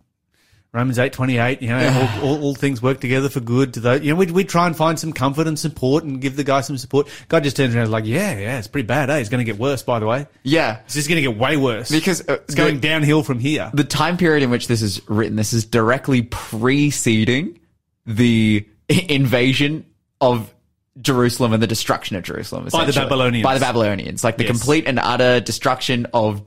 Romans 0.72 0.98
eight 0.98 1.12
twenty 1.14 1.38
eight. 1.38 1.62
You 1.62 1.68
know, 1.68 2.08
all, 2.20 2.25
all, 2.28 2.42
all 2.44 2.54
things 2.54 2.82
work 2.82 3.00
together 3.00 3.28
for 3.28 3.40
good 3.40 3.75
to 3.75 3.80
those. 3.80 4.02
You 4.02 4.10
know, 4.10 4.16
we 4.16 4.26
we 4.26 4.44
try 4.44 4.66
and 4.66 4.76
find 4.76 4.98
some 4.98 5.12
comfort 5.12 5.46
and 5.46 5.58
support 5.58 6.04
and 6.04 6.20
give 6.20 6.37
the 6.37 6.44
guy 6.44 6.60
some 6.60 6.76
support. 6.76 7.08
God 7.28 7.42
just 7.44 7.56
turns 7.56 7.75
around 7.75 7.84
and 7.84 7.88
is 7.88 7.92
like, 7.92 8.04
yeah, 8.04 8.38
yeah, 8.38 8.58
it's 8.58 8.68
pretty 8.68 8.87
bad. 8.87 9.08
Eh? 9.10 9.16
It's 9.18 9.30
going 9.30 9.44
to 9.44 9.50
get 9.50 9.58
worse. 9.58 9.82
By 9.82 9.98
the 9.98 10.06
way, 10.06 10.26
Yeah. 10.42 10.80
it's 10.84 10.94
just 10.94 11.08
going 11.08 11.16
to 11.16 11.22
get 11.22 11.38
way 11.38 11.56
worse 11.56 11.90
Because 11.90 12.20
uh, 12.28 12.34
it's 12.44 12.54
going 12.54 12.76
the, 12.76 12.80
downhill 12.88 13.22
from 13.22 13.38
here. 13.38 13.70
the 13.72 13.84
time 13.84 14.16
period 14.18 14.42
in 14.42 14.50
which 14.50 14.66
this 14.68 14.82
is 14.82 15.00
written, 15.08 15.37
this 15.37 15.52
is 15.52 15.64
directly 15.64 16.22
preceding 16.22 17.58
the 18.06 18.66
invasion 18.88 19.87
of 20.20 20.52
Jerusalem 21.00 21.52
and 21.52 21.62
the 21.62 21.66
destruction 21.66 22.16
of 22.16 22.25
Jerusalem. 22.25 22.66
By 22.72 22.84
the. 22.84 22.92
Babylonians. 22.92 23.44
By 23.44 23.54
the 23.54 23.60
Babylonians. 23.60 24.25
Like 24.25 24.37
the 24.37 24.44
Yes. 24.44 24.50
complete 24.50 24.87
and 24.87 24.98
utter 24.98 25.40
destruction 25.40 26.06
of 26.12 26.42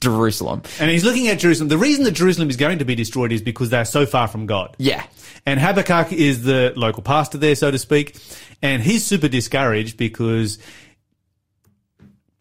Jerusalem. 0.00 0.62
And 0.80 0.90
he's 0.90 1.04
looking 1.04 1.28
at 1.28 1.38
Jerusalem. 1.38 1.68
The 1.68 1.78
reason 1.78 2.04
that 2.04 2.12
Jerusalem 2.12 2.50
is 2.50 2.56
going 2.56 2.78
to 2.78 2.84
be 2.84 2.94
destroyed 2.94 3.32
is 3.32 3.42
because 3.42 3.70
they're 3.70 3.84
so 3.84 4.06
far 4.06 4.28
from 4.28 4.46
God. 4.46 4.76
Yeah. 4.78 5.04
And 5.46 5.60
Habakkuk 5.60 6.12
is 6.12 6.42
the 6.42 6.72
local 6.76 7.02
pastor 7.02 7.38
there, 7.38 7.54
so 7.54 7.70
to 7.70 7.78
speak. 7.78 8.16
And 8.62 8.82
he's 8.82 9.04
super 9.04 9.28
discouraged 9.28 9.96
because 9.96 10.58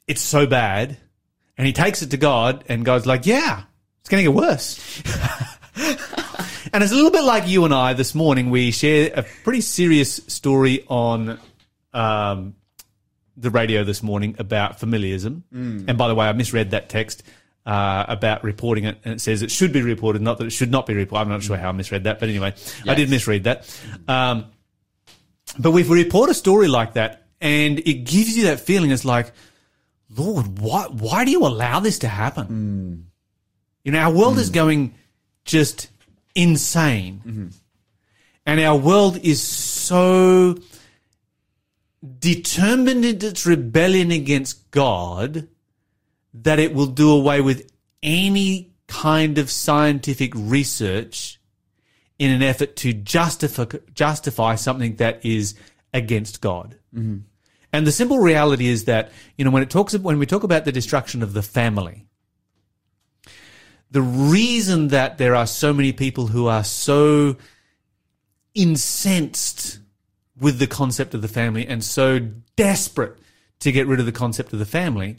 it's 0.08 0.22
so 0.22 0.46
bad. 0.46 0.98
And 1.58 1.68
he 1.68 1.74
takes 1.74 2.02
it 2.02 2.10
to 2.12 2.18
God, 2.18 2.64
and 2.68 2.84
God's 2.84 3.06
like, 3.06 3.28
yeah, 3.28 3.64
it's 4.00 4.10
going 4.10 4.26
to 4.26 4.32
get 4.32 4.36
worse. 4.36 4.80
and 6.74 6.84
it's 6.84 6.92
a 6.92 6.96
little 6.96 7.12
bit 7.12 7.24
like 7.24 7.48
you 7.48 7.64
and 7.66 7.74
I 7.74 7.94
this 7.94 8.16
morning. 8.16 8.50
We 8.50 8.72
share 8.72 9.12
a 9.14 9.24
pretty 9.44 9.62
serious 9.62 10.16
story 10.28 10.84
on 10.88 11.40
um, 11.94 12.56
the 13.38 13.52
radio 13.52 13.84
this 13.84 14.02
morning 14.02 14.36
about 14.40 14.80
familiarism. 14.80 15.44
And 15.88 15.98
by 15.98 16.08
the 16.08 16.16
way, 16.16 16.28
I 16.28 16.34
misread 16.34 16.72
that 16.72 16.90
text. 16.90 17.22
Uh, 17.66 18.04
about 18.10 18.44
reporting 18.44 18.84
it, 18.84 18.98
and 19.06 19.14
it 19.14 19.22
says 19.22 19.42
it 19.42 19.50
should 19.50 19.72
be 19.72 19.82
reported, 19.82 20.22
not 20.22 20.38
that 20.38 20.46
it 20.46 20.50
should 20.50 20.70
not 20.70 20.86
be 20.86 20.94
reported. 20.94 21.22
I'm 21.22 21.30
not 21.30 21.44
sure 21.44 21.56
how 21.56 21.70
I 21.70 21.72
misread 21.72 22.04
that, 22.04 22.20
but 22.20 22.28
anyway, 22.28 22.54
I 22.86 22.94
did 22.94 23.10
misread 23.10 23.46
that. 23.46 23.74
Um, 24.06 24.48
but 25.58 25.74
if 25.74 25.88
we 25.88 26.04
report 26.04 26.30
a 26.30 26.34
story 26.34 26.68
like 26.68 26.96
that, 26.96 27.26
and 27.40 27.80
it 27.80 28.04
gives 28.04 28.36
you 28.36 28.44
that 28.48 28.60
feeling, 28.60 28.92
it's 28.92 29.06
like, 29.06 29.32
Lord, 30.10 30.60
why 30.60 30.88
why 30.88 31.24
do 31.24 31.32
you 31.32 31.46
allow 31.46 31.80
this 31.80 32.00
to 32.00 32.10
happen? 32.10 33.08
You 33.86 33.94
know, 33.94 34.00
our 34.00 34.12
world 34.12 34.38
is 34.40 34.50
going 34.50 34.96
just 35.46 35.88
insane, 36.36 37.22
and 38.46 38.60
our 38.60 38.76
world 38.78 39.20
is 39.24 39.42
so 39.42 40.58
determined 42.20 43.06
in 43.06 43.24
its 43.24 43.46
rebellion 43.46 44.12
against 44.12 44.70
God 44.72 45.48
that 46.34 46.60
it 46.60 46.74
will 46.74 46.88
do 46.88 47.12
away 47.12 47.42
with 47.42 47.72
any 48.02 48.74
kind 48.88 49.38
of 49.38 49.50
scientific 49.50 50.32
research 50.36 51.40
in 52.20 52.32
an 52.32 52.44
effort 52.44 52.76
to 52.78 52.94
justify 52.94 53.66
justify 53.94 54.56
something 54.56 54.96
that 54.96 55.26
is 55.26 55.56
against 55.94 56.42
God. 56.42 56.78
Mm-hmm. 56.96 57.20
And 57.72 57.88
the 57.88 57.92
simple 57.92 58.20
reality 58.20 58.68
is 58.68 58.86
that 58.86 59.12
you 59.38 59.46
know 59.46 59.52
when 59.52 59.64
it 59.64 59.70
talks 59.70 59.98
when 59.98 60.20
we 60.20 60.26
talk 60.26 60.44
about 60.44 60.66
the 60.66 60.72
destruction 60.72 61.24
of 61.24 61.34
the 61.34 61.42
family, 61.42 62.06
the 63.92 64.02
reason 64.02 64.90
that 64.90 65.18
there 65.18 65.36
are 65.36 65.48
so 65.48 65.74
many 65.74 65.92
people 65.92 66.28
who 66.28 66.48
are 66.48 66.64
so 66.64 67.36
incensed 68.54 69.80
with 70.40 70.60
the 70.60 70.68
concept 70.68 71.14
of 71.14 71.22
the 71.22 71.28
family 71.28 71.68
and 71.68 71.84
so 71.84 72.20
desperate 72.56 73.18
to 73.60 73.72
get 73.72 73.88
rid 73.88 74.00
of 74.00 74.06
the 74.06 74.12
concept 74.12 74.54
of 74.54 74.60
the 74.60 74.66
family 74.66 75.18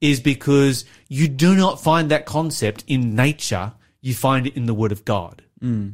is 0.00 0.20
because 0.20 0.84
you 1.08 1.28
do 1.28 1.54
not 1.54 1.80
find 1.80 2.10
that 2.10 2.26
concept 2.26 2.84
in 2.86 3.14
nature, 3.14 3.72
you 4.00 4.14
find 4.14 4.46
it 4.46 4.56
in 4.56 4.66
the 4.66 4.74
Word 4.74 4.92
of 4.92 5.04
God. 5.04 5.42
Hmm. 5.60 5.90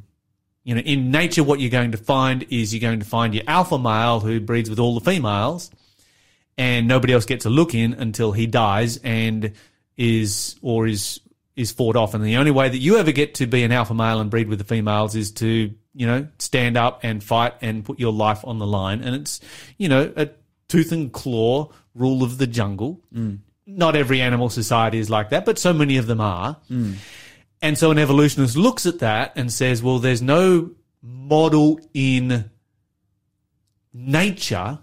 You 0.64 0.74
know, 0.74 0.80
in 0.80 1.10
nature, 1.10 1.44
what 1.44 1.60
you're 1.60 1.70
going 1.70 1.92
to 1.92 1.98
find 1.98 2.46
is 2.50 2.74
you're 2.74 2.80
going 2.80 3.00
to 3.00 3.06
find 3.06 3.34
your 3.34 3.44
alpha 3.46 3.78
male 3.78 4.20
who 4.20 4.40
breeds 4.40 4.70
with 4.70 4.78
all 4.78 4.98
the 4.98 5.10
females, 5.10 5.70
and 6.56 6.88
nobody 6.88 7.12
else 7.12 7.26
gets 7.26 7.44
a 7.44 7.50
look 7.50 7.74
in 7.74 7.92
until 7.94 8.32
he 8.32 8.46
dies 8.46 8.96
and 8.98 9.52
is 9.96 10.56
or 10.62 10.86
is 10.86 11.20
is 11.56 11.70
fought 11.70 11.96
off. 11.96 12.14
And 12.14 12.24
the 12.24 12.36
only 12.36 12.50
way 12.50 12.68
that 12.68 12.78
you 12.78 12.96
ever 12.96 13.12
get 13.12 13.34
to 13.36 13.46
be 13.46 13.62
an 13.62 13.72
alpha 13.72 13.94
male 13.94 14.20
and 14.20 14.30
breed 14.30 14.48
with 14.48 14.58
the 14.58 14.64
females 14.64 15.14
is 15.14 15.32
to 15.32 15.72
you 15.94 16.06
know 16.06 16.26
stand 16.38 16.76
up 16.76 17.00
and 17.02 17.22
fight 17.22 17.54
and 17.60 17.84
put 17.84 17.98
your 17.98 18.12
life 18.12 18.44
on 18.44 18.58
the 18.58 18.66
line. 18.66 19.02
And 19.02 19.14
it's 19.14 19.40
you 19.76 19.88
know 19.88 20.12
a 20.16 20.30
tooth 20.68 20.92
and 20.92 21.12
claw 21.12 21.70
rule 21.94 22.22
of 22.22 22.38
the 22.38 22.46
jungle. 22.46 23.00
Hmm. 23.12 23.36
Not 23.66 23.96
every 23.96 24.20
animal 24.20 24.50
society 24.50 24.98
is 24.98 25.08
like 25.08 25.30
that, 25.30 25.44
but 25.44 25.58
so 25.58 25.72
many 25.72 25.96
of 25.96 26.06
them 26.06 26.20
are. 26.20 26.58
Hmm. 26.68 26.94
And 27.62 27.78
so 27.78 27.90
an 27.90 27.98
evolutionist 27.98 28.56
looks 28.56 28.84
at 28.84 28.98
that 28.98 29.32
and 29.36 29.50
says, 29.50 29.82
well, 29.82 29.98
there's 29.98 30.20
no 30.20 30.72
model 31.00 31.80
in 31.94 32.50
nature 33.92 34.80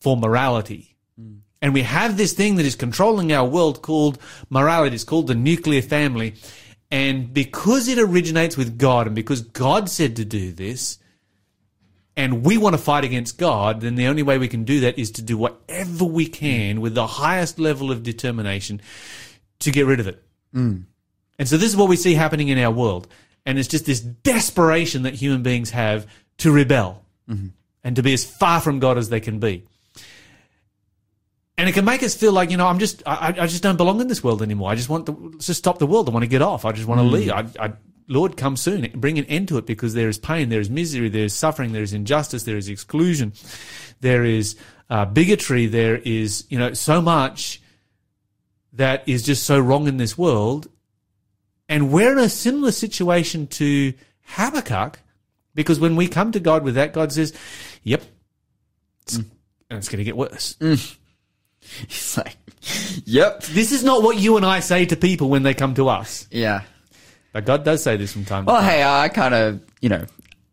for 0.00 0.16
morality. 0.16 0.96
Hmm. 1.18 1.38
And 1.60 1.74
we 1.74 1.82
have 1.82 2.16
this 2.16 2.32
thing 2.32 2.56
that 2.56 2.64
is 2.64 2.74
controlling 2.74 3.32
our 3.32 3.46
world 3.46 3.82
called 3.82 4.18
morality. 4.48 4.94
It's 4.94 5.04
called 5.04 5.26
the 5.26 5.34
nuclear 5.34 5.82
family. 5.82 6.36
And 6.90 7.34
because 7.34 7.86
it 7.86 7.98
originates 7.98 8.56
with 8.56 8.78
God 8.78 9.06
and 9.06 9.14
because 9.14 9.42
God 9.42 9.90
said 9.90 10.16
to 10.16 10.24
do 10.24 10.52
this, 10.52 10.98
and 12.16 12.44
we 12.44 12.58
want 12.58 12.74
to 12.74 12.78
fight 12.78 13.04
against 13.04 13.38
God, 13.38 13.80
then 13.80 13.94
the 13.94 14.06
only 14.06 14.22
way 14.22 14.38
we 14.38 14.48
can 14.48 14.64
do 14.64 14.80
that 14.80 14.98
is 14.98 15.10
to 15.12 15.22
do 15.22 15.36
whatever 15.36 16.04
we 16.04 16.26
can 16.26 16.80
with 16.80 16.94
the 16.94 17.06
highest 17.06 17.58
level 17.58 17.90
of 17.90 18.02
determination 18.02 18.80
to 19.60 19.70
get 19.70 19.86
rid 19.86 20.00
of 20.00 20.06
it. 20.06 20.22
And 21.38 21.48
so 21.48 21.56
this 21.56 21.70
is 21.70 21.76
what 21.76 21.88
we 21.88 21.96
see 21.96 22.14
happening 22.14 22.48
in 22.48 22.58
our 22.58 22.70
world. 22.72 23.08
And 23.46 23.58
it's 23.58 23.68
just 23.68 23.86
this 23.86 24.00
desperation 24.00 25.04
that 25.04 25.14
human 25.14 25.42
beings 25.42 25.70
have 25.70 26.06
to 26.38 26.52
rebel 26.52 27.04
and 27.84 27.96
to 27.96 28.02
be 28.02 28.12
as 28.12 28.24
far 28.24 28.60
from 28.60 28.80
God 28.80 28.98
as 28.98 29.08
they 29.08 29.20
can 29.20 29.38
be. 29.38 29.64
And 31.56 31.68
it 31.68 31.72
can 31.72 31.84
make 31.84 32.02
us 32.02 32.14
feel 32.14 32.32
like, 32.32 32.50
you 32.50 32.56
know, 32.56 32.66
I'm 32.66 32.78
just, 32.78 33.02
I, 33.06 33.34
I 33.38 33.46
just 33.46 33.62
don't 33.62 33.76
belong 33.76 34.00
in 34.00 34.08
this 34.08 34.24
world 34.24 34.42
anymore. 34.42 34.70
I 34.70 34.74
just 34.74 34.88
want 34.88 35.06
to 35.06 35.34
just 35.38 35.58
stop 35.58 35.78
the 35.78 35.86
world. 35.86 36.08
I 36.08 36.12
want 36.12 36.24
to 36.24 36.28
get 36.28 36.42
off. 36.42 36.64
I 36.64 36.72
just 36.72 36.88
want 36.88 37.00
to 37.00 37.04
mm. 37.06 37.12
leave. 37.12 37.30
I, 37.30 37.46
I, 37.58 37.72
Lord, 38.10 38.36
come 38.36 38.56
soon. 38.56 38.90
Bring 38.96 39.18
an 39.18 39.24
end 39.26 39.48
to 39.48 39.58
it 39.58 39.66
because 39.66 39.94
there 39.94 40.08
is 40.08 40.18
pain, 40.18 40.48
there 40.48 40.60
is 40.60 40.68
misery, 40.68 41.08
there 41.08 41.24
is 41.24 41.32
suffering, 41.32 41.72
there 41.72 41.84
is 41.84 41.92
injustice, 41.92 42.42
there 42.42 42.56
is 42.56 42.68
exclusion, 42.68 43.32
there 44.00 44.24
is 44.24 44.56
uh, 44.90 45.04
bigotry, 45.04 45.66
there 45.66 45.96
is, 45.96 46.44
you 46.50 46.58
know, 46.58 46.72
so 46.72 47.00
much 47.00 47.62
that 48.72 49.08
is 49.08 49.22
just 49.22 49.44
so 49.44 49.60
wrong 49.60 49.86
in 49.86 49.96
this 49.96 50.18
world. 50.18 50.66
And 51.68 51.92
we're 51.92 52.10
in 52.10 52.18
a 52.18 52.28
similar 52.28 52.72
situation 52.72 53.46
to 53.46 53.94
Habakkuk 54.22 54.98
because 55.54 55.78
when 55.78 55.94
we 55.94 56.08
come 56.08 56.32
to 56.32 56.40
God 56.40 56.64
with 56.64 56.74
that, 56.74 56.92
God 56.92 57.12
says, 57.12 57.32
yep, 57.84 58.02
it's, 59.02 59.18
and 59.18 59.30
it's 59.70 59.88
going 59.88 59.98
to 59.98 60.04
get 60.04 60.16
worse. 60.16 60.56
He's 61.60 62.16
like, 62.18 62.36
yep. 63.04 63.44
This 63.44 63.70
is 63.70 63.84
not 63.84 64.02
what 64.02 64.18
you 64.18 64.36
and 64.36 64.44
I 64.44 64.58
say 64.58 64.84
to 64.86 64.96
people 64.96 65.28
when 65.28 65.44
they 65.44 65.54
come 65.54 65.74
to 65.74 65.88
us. 65.88 66.26
Yeah. 66.32 66.62
But 67.32 67.46
God 67.46 67.64
does 67.64 67.82
say 67.82 67.96
this 67.96 68.12
from 68.12 68.24
time 68.24 68.44
to 68.44 68.50
time. 68.50 68.54
Well, 68.56 68.62
hey, 68.62 68.82
I 68.82 69.08
kind 69.08 69.34
of, 69.34 69.62
you 69.80 69.88
know, 69.88 70.04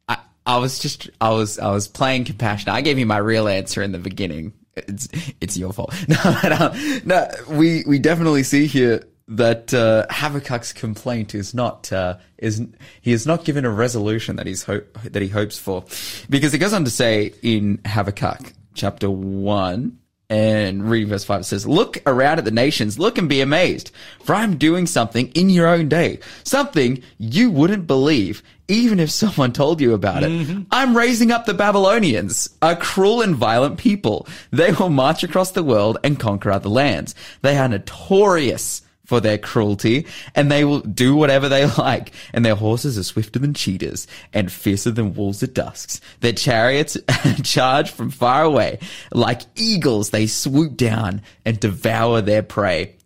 I, 0.07 0.17
I 0.45 0.57
was 0.57 0.79
just, 0.79 1.09
I 1.19 1.31
was, 1.31 1.57
I 1.59 1.71
was 1.71 1.87
playing 1.87 2.25
compassion. 2.25 2.69
I 2.69 2.81
gave 2.81 2.99
you 2.99 3.05
my 3.05 3.17
real 3.17 3.47
answer 3.47 3.81
in 3.81 3.91
the 3.91 3.99
beginning. 3.99 4.53
It's, 4.75 5.07
it's 5.41 5.57
your 5.57 5.73
fault. 5.73 5.93
No, 6.07 6.17
but, 6.41 6.51
um, 6.51 7.01
no, 7.05 7.27
we, 7.49 7.83
we 7.87 7.97
definitely 7.97 8.43
see 8.43 8.67
here 8.67 9.03
that, 9.29 9.73
uh, 9.73 10.05
Habakkuk's 10.09 10.71
complaint 10.71 11.33
is 11.33 11.53
not, 11.53 11.91
uh, 11.91 12.17
is, 12.37 12.63
he 13.01 13.11
is 13.11 13.25
not 13.25 13.43
given 13.43 13.65
a 13.65 13.71
resolution 13.71 14.35
that 14.35 14.45
he's 14.45 14.63
hope, 14.63 14.97
that 15.03 15.21
he 15.21 15.27
hopes 15.27 15.57
for. 15.57 15.83
Because 16.29 16.53
it 16.53 16.59
goes 16.59 16.73
on 16.73 16.85
to 16.85 16.91
say 16.91 17.33
in 17.41 17.79
Habakkuk 17.85 18.53
chapter 18.75 19.09
one, 19.09 19.97
and 20.29 20.89
reading 20.89 21.09
verse 21.09 21.23
5 21.23 21.41
it 21.41 21.43
says, 21.45 21.67
Look 21.67 21.99
around 22.05 22.39
at 22.39 22.45
the 22.45 22.51
nations, 22.51 22.99
look 22.99 23.17
and 23.17 23.29
be 23.29 23.41
amazed, 23.41 23.91
for 24.23 24.35
I'm 24.35 24.57
doing 24.57 24.85
something 24.85 25.29
in 25.29 25.49
your 25.49 25.67
own 25.67 25.87
day, 25.87 26.19
something 26.43 27.01
you 27.17 27.49
wouldn't 27.49 27.87
believe, 27.87 28.43
even 28.67 28.99
if 28.99 29.09
someone 29.09 29.53
told 29.53 29.79
you 29.79 29.93
about 29.93 30.23
it. 30.23 30.29
Mm-hmm. 30.29 30.63
I'm 30.71 30.97
raising 30.97 31.31
up 31.31 31.45
the 31.45 31.53
Babylonians, 31.53 32.49
a 32.61 32.75
cruel 32.75 33.21
and 33.21 33.35
violent 33.35 33.77
people. 33.77 34.27
They 34.51 34.71
will 34.73 34.89
march 34.89 35.23
across 35.23 35.51
the 35.51 35.63
world 35.63 35.97
and 36.03 36.19
conquer 36.19 36.51
other 36.51 36.69
lands. 36.69 37.15
They 37.41 37.57
are 37.57 37.69
notorious 37.69 38.81
for 39.07 39.21
their 39.21 39.37
cruelty, 39.37 40.05
and 40.35 40.51
they 40.51 40.65
will 40.65 40.81
do 40.81 41.15
whatever 41.15 41.47
they 41.47 41.65
like. 41.77 42.11
And 42.33 42.43
their 42.43 42.55
horses 42.55 42.97
are 42.97 43.03
swifter 43.03 43.39
than 43.39 43.53
cheetahs 43.53 44.05
and 44.33 44.51
fiercer 44.51 44.91
than 44.91 45.13
wolves 45.13 45.41
at 45.41 45.53
dusks. 45.53 46.01
Their 46.19 46.33
chariots 46.33 46.97
charge 47.43 47.89
from 47.89 48.11
far 48.11 48.43
away. 48.43 48.79
Like 49.13 49.43
eagles, 49.55 50.09
they 50.09 50.27
swoop 50.27 50.75
down 50.75 51.21
and 51.45 51.57
devour 51.57 52.19
their 52.19 52.43
prey. 52.43 52.96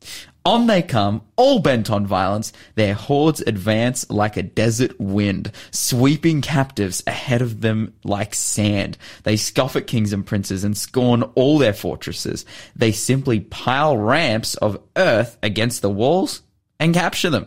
On 0.44 0.66
they 0.66 0.82
come, 0.82 1.22
all 1.36 1.60
bent 1.60 1.92
on 1.92 2.08
violence. 2.08 2.52
Their 2.74 2.96
hordes 2.96 3.42
advance 3.42 4.10
like 4.10 4.38
a 4.38 4.44
desert 4.44 5.00
wind, 5.00 5.52
sweeping 5.70 6.42
captives 6.42 7.04
ahead 7.06 7.44
of 7.44 7.62
them 7.62 7.94
like 8.04 8.34
sand. 8.34 8.98
They 9.22 9.38
scoff 9.38 9.76
at 9.76 9.86
kings 9.86 10.14
and 10.14 10.26
princes 10.26 10.64
and 10.64 10.76
scorn 10.76 11.22
all 11.36 11.60
their 11.60 11.74
fortresses. 11.74 12.44
They 12.76 12.92
simply 12.92 13.42
pile 13.42 13.96
ramps 13.96 14.56
of 14.56 14.82
earth 14.96 15.38
against 15.44 15.84
the 15.84 15.92
walls 15.92 16.42
and 16.80 16.94
capture 16.96 17.30
them. 17.30 17.46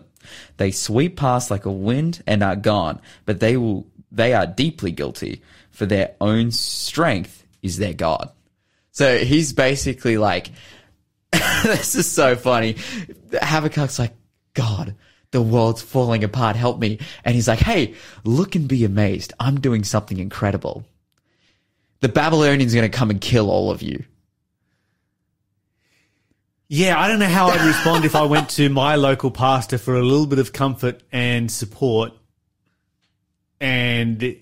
They 0.57 0.71
sweep 0.71 1.17
past 1.17 1.51
like 1.51 1.65
a 1.65 1.73
wind 1.73 2.23
and 2.29 2.45
are 2.45 2.57
gone, 2.57 3.01
but 3.27 3.41
they 3.41 3.57
will, 3.57 3.87
they 4.13 4.35
are 4.35 4.47
deeply 4.47 4.93
guilty 4.93 5.43
for 5.71 5.87
their 5.87 6.15
own 6.21 6.53
strength 6.53 7.45
is 7.61 7.79
their 7.79 7.93
God. 7.93 8.31
So 8.93 9.19
he's 9.19 9.53
basically 9.53 10.17
like, 10.17 10.53
this 11.73 11.95
is 11.95 12.11
so 12.11 12.37
funny. 12.37 12.75
Habakkuk's 13.33 13.99
like, 13.99 14.13
God, 14.53 14.95
the 15.31 15.41
world's 15.41 15.81
falling 15.81 16.23
apart. 16.23 16.57
Help 16.57 16.79
me. 16.79 16.99
And 17.25 17.35
he's 17.35 17.49
like, 17.49 17.59
Hey, 17.59 17.95
look 18.23 18.55
and 18.55 18.69
be 18.69 18.85
amazed. 18.85 19.33
I'm 19.41 19.59
doing 19.61 19.83
something 19.83 20.19
incredible. 20.19 20.85
The 22.01 22.11
Babylonians 22.11 22.75
are 22.75 22.79
going 22.79 22.91
to 22.91 22.95
come 22.97 23.09
and 23.09 23.19
kill 23.19 23.51
all 23.51 23.71
of 23.71 23.81
you. 23.81 24.05
Yeah, 26.69 27.01
I 27.01 27.09
don't 27.09 27.19
know 27.19 27.29
how 27.29 27.47
I'd 27.47 27.67
respond 27.67 28.05
if 28.05 28.15
I 28.15 28.25
went 28.25 28.51
to 28.51 28.69
my 28.69 28.97
local 28.97 29.31
pastor 29.31 29.79
for 29.79 29.95
a 29.95 30.03
little 30.03 30.27
bit 30.27 30.39
of 30.39 30.53
comfort 30.53 31.03
and 31.13 31.51
support, 31.51 32.13
and 33.59 34.37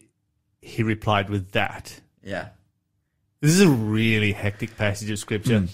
he 0.60 0.82
replied 0.82 1.30
with 1.30 1.52
that. 1.52 2.00
Yeah. 2.22 2.48
This 3.42 3.50
is 3.50 3.60
a 3.60 3.68
really 3.68 4.30
hectic 4.32 4.76
passage 4.76 5.10
of 5.10 5.18
scripture. 5.18 5.66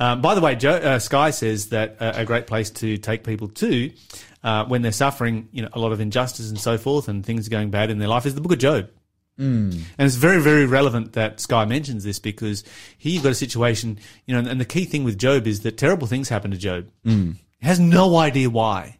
Um, 0.00 0.20
by 0.20 0.34
the 0.34 0.40
way, 0.40 0.56
Joe, 0.56 0.72
uh, 0.72 0.98
Sky 0.98 1.30
says 1.30 1.68
that 1.68 1.96
uh, 2.00 2.12
a 2.16 2.24
great 2.24 2.48
place 2.48 2.68
to 2.70 2.98
take 2.98 3.22
people 3.22 3.46
to 3.48 3.92
uh, 4.42 4.64
when 4.64 4.82
they're 4.82 4.90
suffering, 4.90 5.48
you 5.52 5.62
know, 5.62 5.68
a 5.72 5.78
lot 5.78 5.92
of 5.92 6.00
injustice 6.00 6.48
and 6.50 6.58
so 6.58 6.76
forth, 6.76 7.06
and 7.08 7.24
things 7.24 7.46
are 7.46 7.50
going 7.50 7.70
bad 7.70 7.90
in 7.90 7.98
their 7.98 8.08
life, 8.08 8.26
is 8.26 8.34
the 8.34 8.40
Book 8.40 8.50
of 8.52 8.58
Job. 8.58 8.90
And 9.98 10.00
it's 10.00 10.16
very, 10.16 10.42
very 10.42 10.66
relevant 10.66 11.12
that 11.12 11.38
Sky 11.38 11.64
mentions 11.64 12.02
this 12.02 12.18
because 12.18 12.64
here 12.98 13.12
you've 13.12 13.22
got 13.22 13.32
a 13.32 13.36
situation, 13.36 13.98
you 14.26 14.34
know, 14.34 14.50
and 14.50 14.60
the 14.60 14.64
key 14.64 14.84
thing 14.84 15.04
with 15.04 15.16
Job 15.16 15.46
is 15.46 15.60
that 15.60 15.78
terrible 15.78 16.08
things 16.08 16.28
happen 16.28 16.50
to 16.50 16.56
Job. 16.58 16.88
He 17.60 17.66
has 17.66 17.78
no 17.78 18.16
idea 18.16 18.50
why. 18.50 18.98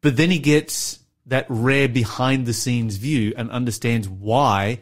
But 0.00 0.16
then 0.16 0.32
he 0.32 0.40
gets 0.40 0.98
that 1.26 1.46
rare 1.48 1.88
behind 1.88 2.46
the 2.46 2.52
scenes 2.52 2.96
view 2.96 3.32
and 3.36 3.48
understands 3.52 4.08
why. 4.08 4.80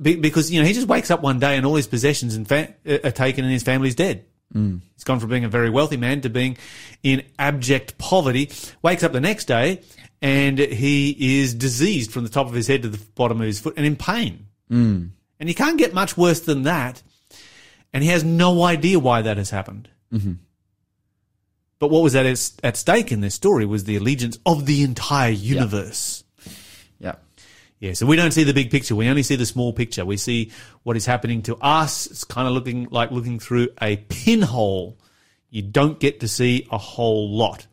Be- 0.00 0.16
Because, 0.16 0.50
you 0.50 0.60
know, 0.60 0.66
he 0.66 0.72
just 0.72 0.88
wakes 0.88 1.10
up 1.10 1.22
one 1.22 1.38
day 1.38 1.56
and 1.56 1.66
all 1.66 1.74
his 1.74 1.86
possessions 1.86 2.34
and 2.34 2.48
fa- 2.48 2.74
uh, 2.86 2.98
are 3.04 3.10
taken 3.10 3.44
and 3.44 3.52
his 3.52 3.62
family's 3.62 3.94
dead. 3.94 4.24
Mm. 4.54 4.80
He's 4.94 5.04
gone 5.04 5.20
from 5.20 5.30
being 5.30 5.44
a 5.44 5.48
very 5.48 5.70
wealthy 5.70 5.96
man 5.96 6.20
to 6.20 6.28
being 6.28 6.56
in 7.02 7.22
abject 7.38 7.98
poverty. 7.98 8.50
Wakes 8.82 9.02
up 9.02 9.12
the 9.12 9.20
next 9.20 9.46
day 9.46 9.82
and 10.22 10.58
he 10.58 11.40
is 11.40 11.54
diseased 11.54 12.12
from 12.12 12.24
the 12.24 12.30
top 12.30 12.46
of 12.46 12.52
his 12.54 12.66
head 12.66 12.82
to 12.82 12.88
the 12.88 13.00
bottom 13.14 13.40
of 13.40 13.46
his 13.46 13.60
foot 13.60 13.74
and 13.76 13.84
in 13.84 13.96
pain. 13.96 14.46
Mm. 14.70 15.10
And 15.40 15.48
you 15.48 15.54
can't 15.54 15.78
get 15.78 15.92
much 15.92 16.16
worse 16.16 16.40
than 16.40 16.62
that. 16.62 17.02
And 17.92 18.02
he 18.02 18.10
has 18.10 18.24
no 18.24 18.62
idea 18.62 18.98
why 18.98 19.22
that 19.22 19.36
has 19.36 19.50
happened. 19.50 19.88
Mm-hmm. 20.12 20.32
But 21.78 21.90
what 21.90 22.02
was 22.02 22.14
at, 22.14 22.26
at 22.62 22.76
stake 22.76 23.12
in 23.12 23.20
this 23.20 23.34
story 23.34 23.66
was 23.66 23.84
the 23.84 23.96
allegiance 23.96 24.38
of 24.46 24.66
the 24.66 24.82
entire 24.82 25.30
universe. 25.30 26.24
Yeah. 26.98 27.16
Yeah, 27.84 27.92
so 27.92 28.06
we 28.06 28.16
don't 28.16 28.30
see 28.30 28.44
the 28.44 28.54
big 28.54 28.70
picture. 28.70 28.96
We 28.96 29.08
only 29.08 29.22
see 29.22 29.36
the 29.36 29.44
small 29.44 29.74
picture. 29.74 30.06
We 30.06 30.16
see 30.16 30.52
what 30.84 30.96
is 30.96 31.04
happening 31.04 31.42
to 31.42 31.56
us. 31.56 32.06
It's 32.06 32.24
kind 32.24 32.48
of 32.48 32.54
looking 32.54 32.88
like 32.90 33.10
looking 33.10 33.38
through 33.38 33.68
a 33.82 33.98
pinhole. 33.98 34.96
You 35.50 35.60
don't 35.60 36.00
get 36.00 36.20
to 36.20 36.28
see 36.28 36.66
a 36.70 36.78
whole 36.78 37.36
lot. 37.36 37.66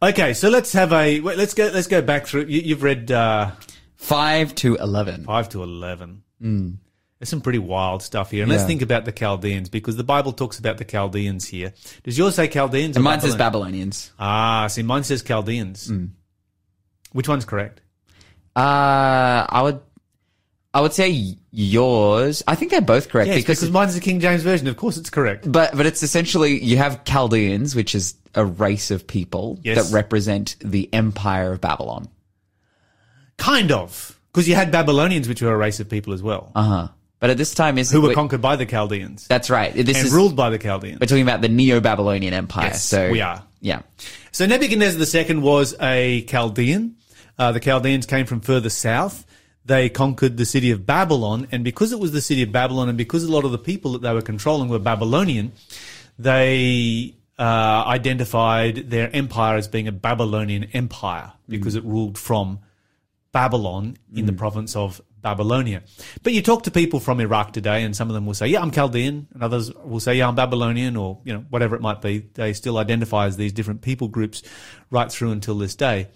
Okay, 0.00 0.34
so 0.34 0.48
let's 0.50 0.72
have 0.74 0.92
a 0.92 1.18
wait, 1.18 1.36
let's 1.36 1.54
go 1.54 1.68
let's 1.74 1.88
go 1.88 2.00
back 2.00 2.28
through. 2.28 2.42
You, 2.42 2.60
you've 2.60 2.84
read 2.84 3.10
uh, 3.10 3.50
5 3.96 4.54
to 4.56 4.76
11. 4.76 5.24
five 5.24 5.48
to 5.48 5.64
eleven. 5.64 6.22
There's 6.38 7.28
some 7.28 7.40
pretty 7.40 7.58
wild 7.58 8.04
stuff 8.04 8.30
here, 8.30 8.44
and 8.44 8.52
let's 8.52 8.66
think 8.66 8.82
about 8.82 9.04
the 9.04 9.10
Chaldeans 9.10 9.68
because 9.68 9.96
the 9.96 10.04
Bible 10.04 10.32
talks 10.32 10.60
about 10.60 10.78
the 10.78 10.84
Chaldeans 10.84 11.48
here. 11.48 11.72
Does 12.04 12.16
yours 12.16 12.36
say 12.36 12.46
Chaldeans? 12.46 12.96
or 12.96 12.98
And 12.98 13.04
mine 13.04 13.20
says 13.20 13.34
Babylonians. 13.34 14.12
Ah, 14.16 14.68
see, 14.68 14.84
mine 14.84 15.02
says 15.02 15.24
Chaldeans. 15.24 15.90
Which 17.10 17.28
one's 17.28 17.44
correct? 17.44 17.80
Uh, 18.56 19.46
I 19.48 19.60
would, 19.62 19.80
I 20.72 20.80
would 20.80 20.92
say 20.94 21.36
yours. 21.50 22.42
I 22.48 22.54
think 22.54 22.70
they're 22.70 22.80
both 22.80 23.08
correct 23.10 23.28
Yes, 23.28 23.36
because, 23.38 23.60
because 23.60 23.70
mine's 23.72 23.94
the 23.94 24.00
King 24.00 24.20
James 24.20 24.42
version. 24.42 24.66
Of 24.68 24.76
course, 24.76 24.96
it's 24.96 25.10
correct. 25.10 25.50
but 25.50 25.76
but 25.76 25.84
it's 25.86 26.02
essentially 26.02 26.58
you 26.62 26.78
have 26.78 27.04
Chaldeans, 27.04 27.74
which 27.76 27.94
is 27.94 28.14
a 28.34 28.44
race 28.44 28.90
of 28.90 29.06
people 29.06 29.58
Yes. 29.62 29.88
that 29.90 29.94
represent 29.94 30.56
the 30.64 30.88
empire 30.92 31.52
of 31.52 31.60
Babylon. 31.60 32.08
Kind 33.36 33.72
of. 33.72 34.18
Because 34.32 34.48
you 34.48 34.54
had 34.54 34.70
Babylonians, 34.70 35.28
which 35.28 35.40
were 35.42 35.52
a 35.52 35.56
race 35.56 35.80
of 35.80 35.88
people 35.88 36.12
as 36.12 36.22
well, 36.22 36.52
Uh 36.54 36.62
huh. 36.62 36.88
But 37.18 37.30
at 37.30 37.38
this 37.38 37.54
time, 37.54 37.78
is 37.78 37.90
who 37.90 38.02
were 38.02 38.12
conquered 38.12 38.42
by 38.42 38.56
the 38.56 38.66
Chaldeans 38.66 39.26
That's 39.26 39.48
right. 39.48 39.72
This 39.74 39.96
and 39.96 40.06
is 40.06 40.12
ruled 40.12 40.36
by 40.36 40.50
the 40.50 40.58
Chaldeans. 40.58 41.00
we're 41.00 41.06
talking 41.06 41.22
about 41.22 41.40
the 41.40 41.48
Neo-Babylonian 41.48 42.34
Empire. 42.34 42.66
Yes, 42.66 42.84
so 42.84 43.10
we 43.10 43.22
are. 43.22 43.42
Yeah. 43.62 43.80
So 44.32 44.44
Nebuchadnezzar 44.44 45.24
II 45.24 45.38
was 45.38 45.74
a 45.80 46.22
Chaldean. 46.28 46.95
Uh, 47.38 47.52
the 47.52 47.60
Chaldeans 47.60 48.06
came 48.06 48.26
from 48.26 48.40
further 48.40 48.70
south. 48.70 49.26
They 49.64 49.88
conquered 49.88 50.36
the 50.36 50.46
city 50.46 50.70
of 50.70 50.86
Babylon, 50.86 51.48
and 51.50 51.64
because 51.64 51.92
it 51.92 51.98
was 51.98 52.12
the 52.12 52.20
city 52.20 52.42
of 52.42 52.52
Babylon, 52.52 52.88
and 52.88 52.96
because 52.96 53.24
a 53.24 53.32
lot 53.32 53.44
of 53.44 53.52
the 53.52 53.58
people 53.58 53.92
that 53.92 54.02
they 54.02 54.12
were 54.12 54.22
controlling 54.22 54.68
were 54.68 54.78
Babylonian, 54.78 55.52
they 56.18 57.16
uh, 57.38 57.84
identified 57.86 58.90
their 58.90 59.14
empire 59.14 59.56
as 59.56 59.68
being 59.68 59.88
a 59.88 59.92
Babylonian 59.92 60.64
empire 60.72 61.32
because 61.48 61.74
it 61.74 61.84
ruled 61.84 62.16
from 62.16 62.60
Babylon 63.32 63.98
in 64.14 64.24
the 64.24 64.32
province 64.32 64.74
of 64.76 65.02
Babylonia. 65.20 65.82
But 66.22 66.32
you 66.32 66.40
talk 66.40 66.62
to 66.62 66.70
people 66.70 67.00
from 67.00 67.20
Iraq 67.20 67.52
today, 67.52 67.82
and 67.82 67.94
some 67.94 68.08
of 68.08 68.14
them 68.14 68.24
will 68.24 68.34
say, 68.34 68.46
"Yeah, 68.46 68.62
I'm 68.62 68.70
Chaldean," 68.70 69.26
and 69.34 69.42
others 69.42 69.70
will 69.74 70.00
say, 70.00 70.14
"Yeah, 70.14 70.28
I'm 70.28 70.36
Babylonian," 70.36 70.96
or 70.96 71.18
you 71.24 71.34
know, 71.34 71.44
whatever 71.50 71.74
it 71.74 71.82
might 71.82 72.00
be. 72.00 72.24
They 72.34 72.52
still 72.52 72.78
identify 72.78 73.26
as 73.26 73.36
these 73.36 73.52
different 73.52 73.82
people 73.82 74.08
groups 74.08 74.42
right 74.90 75.10
through 75.10 75.32
until 75.32 75.58
this 75.58 75.74
day. 75.74 76.08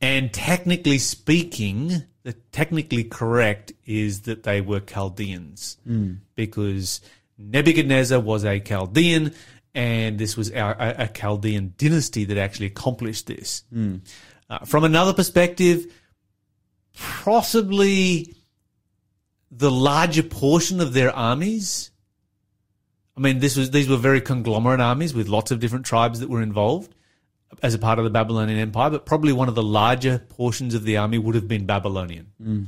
And 0.00 0.32
technically 0.32 0.98
speaking, 0.98 2.02
the 2.22 2.34
technically 2.52 3.04
correct 3.04 3.72
is 3.86 4.22
that 4.22 4.42
they 4.42 4.60
were 4.60 4.80
Chaldeans 4.80 5.78
because 6.34 7.00
Nebuchadnezzar 7.38 8.20
was 8.20 8.44
a 8.44 8.60
Chaldean, 8.60 9.32
and 9.74 10.18
this 10.18 10.36
was 10.36 10.50
our, 10.52 10.72
a, 10.78 11.04
a 11.04 11.08
Chaldean 11.08 11.74
dynasty 11.78 12.24
that 12.26 12.36
actually 12.36 12.66
accomplished 12.66 13.26
this. 13.26 13.64
Uh, 14.50 14.58
from 14.64 14.84
another 14.84 15.12
perspective, 15.12 15.86
possibly 16.96 18.34
the 19.50 19.70
larger 19.70 20.22
portion 20.22 20.80
of 20.80 20.92
their 20.92 21.14
armies. 21.14 21.90
I 23.16 23.20
mean, 23.20 23.38
this 23.40 23.56
was 23.56 23.70
these 23.70 23.88
were 23.88 23.96
very 23.96 24.20
conglomerate 24.20 24.80
armies 24.80 25.14
with 25.14 25.28
lots 25.28 25.50
of 25.50 25.60
different 25.60 25.86
tribes 25.86 26.20
that 26.20 26.28
were 26.28 26.42
involved 26.42 26.94
as 27.62 27.74
a 27.74 27.78
part 27.78 27.98
of 27.98 28.04
the 28.04 28.10
Babylonian 28.10 28.58
Empire, 28.58 28.90
but 28.90 29.06
probably 29.06 29.32
one 29.32 29.48
of 29.48 29.54
the 29.54 29.62
larger 29.62 30.18
portions 30.18 30.74
of 30.74 30.84
the 30.84 30.96
army 30.96 31.18
would 31.18 31.34
have 31.34 31.48
been 31.48 31.66
Babylonian. 31.66 32.26
Hmm. 32.42 32.64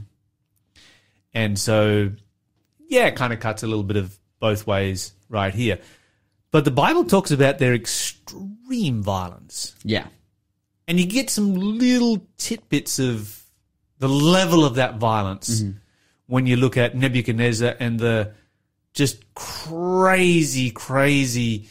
And 1.32 1.58
so, 1.58 2.10
yeah, 2.88 3.06
it 3.06 3.16
kind 3.16 3.32
of 3.32 3.40
cuts 3.40 3.62
a 3.62 3.66
little 3.66 3.84
bit 3.84 3.96
of 3.96 4.16
both 4.40 4.66
ways 4.66 5.12
right 5.28 5.54
here. 5.54 5.78
But 6.50 6.64
the 6.64 6.70
Bible 6.72 7.04
talks 7.04 7.30
about 7.30 7.58
their 7.58 7.74
extreme 7.74 9.02
violence 9.02 9.76
Yeah. 9.84 10.06
and 10.88 10.98
you 10.98 11.06
get 11.06 11.30
some 11.30 11.54
little 11.54 12.26
tidbits 12.36 12.98
of 12.98 13.44
the 13.98 14.08
level 14.08 14.64
of 14.64 14.74
that 14.76 14.96
violence 14.96 15.60
mm-hmm. 15.60 15.78
when 16.26 16.46
you 16.46 16.56
look 16.56 16.76
at 16.76 16.96
Nebuchadnezzar 16.96 17.76
and 17.78 18.00
the 18.00 18.32
just 18.92 19.34
crazy, 19.34 20.70
crazy 20.70 21.68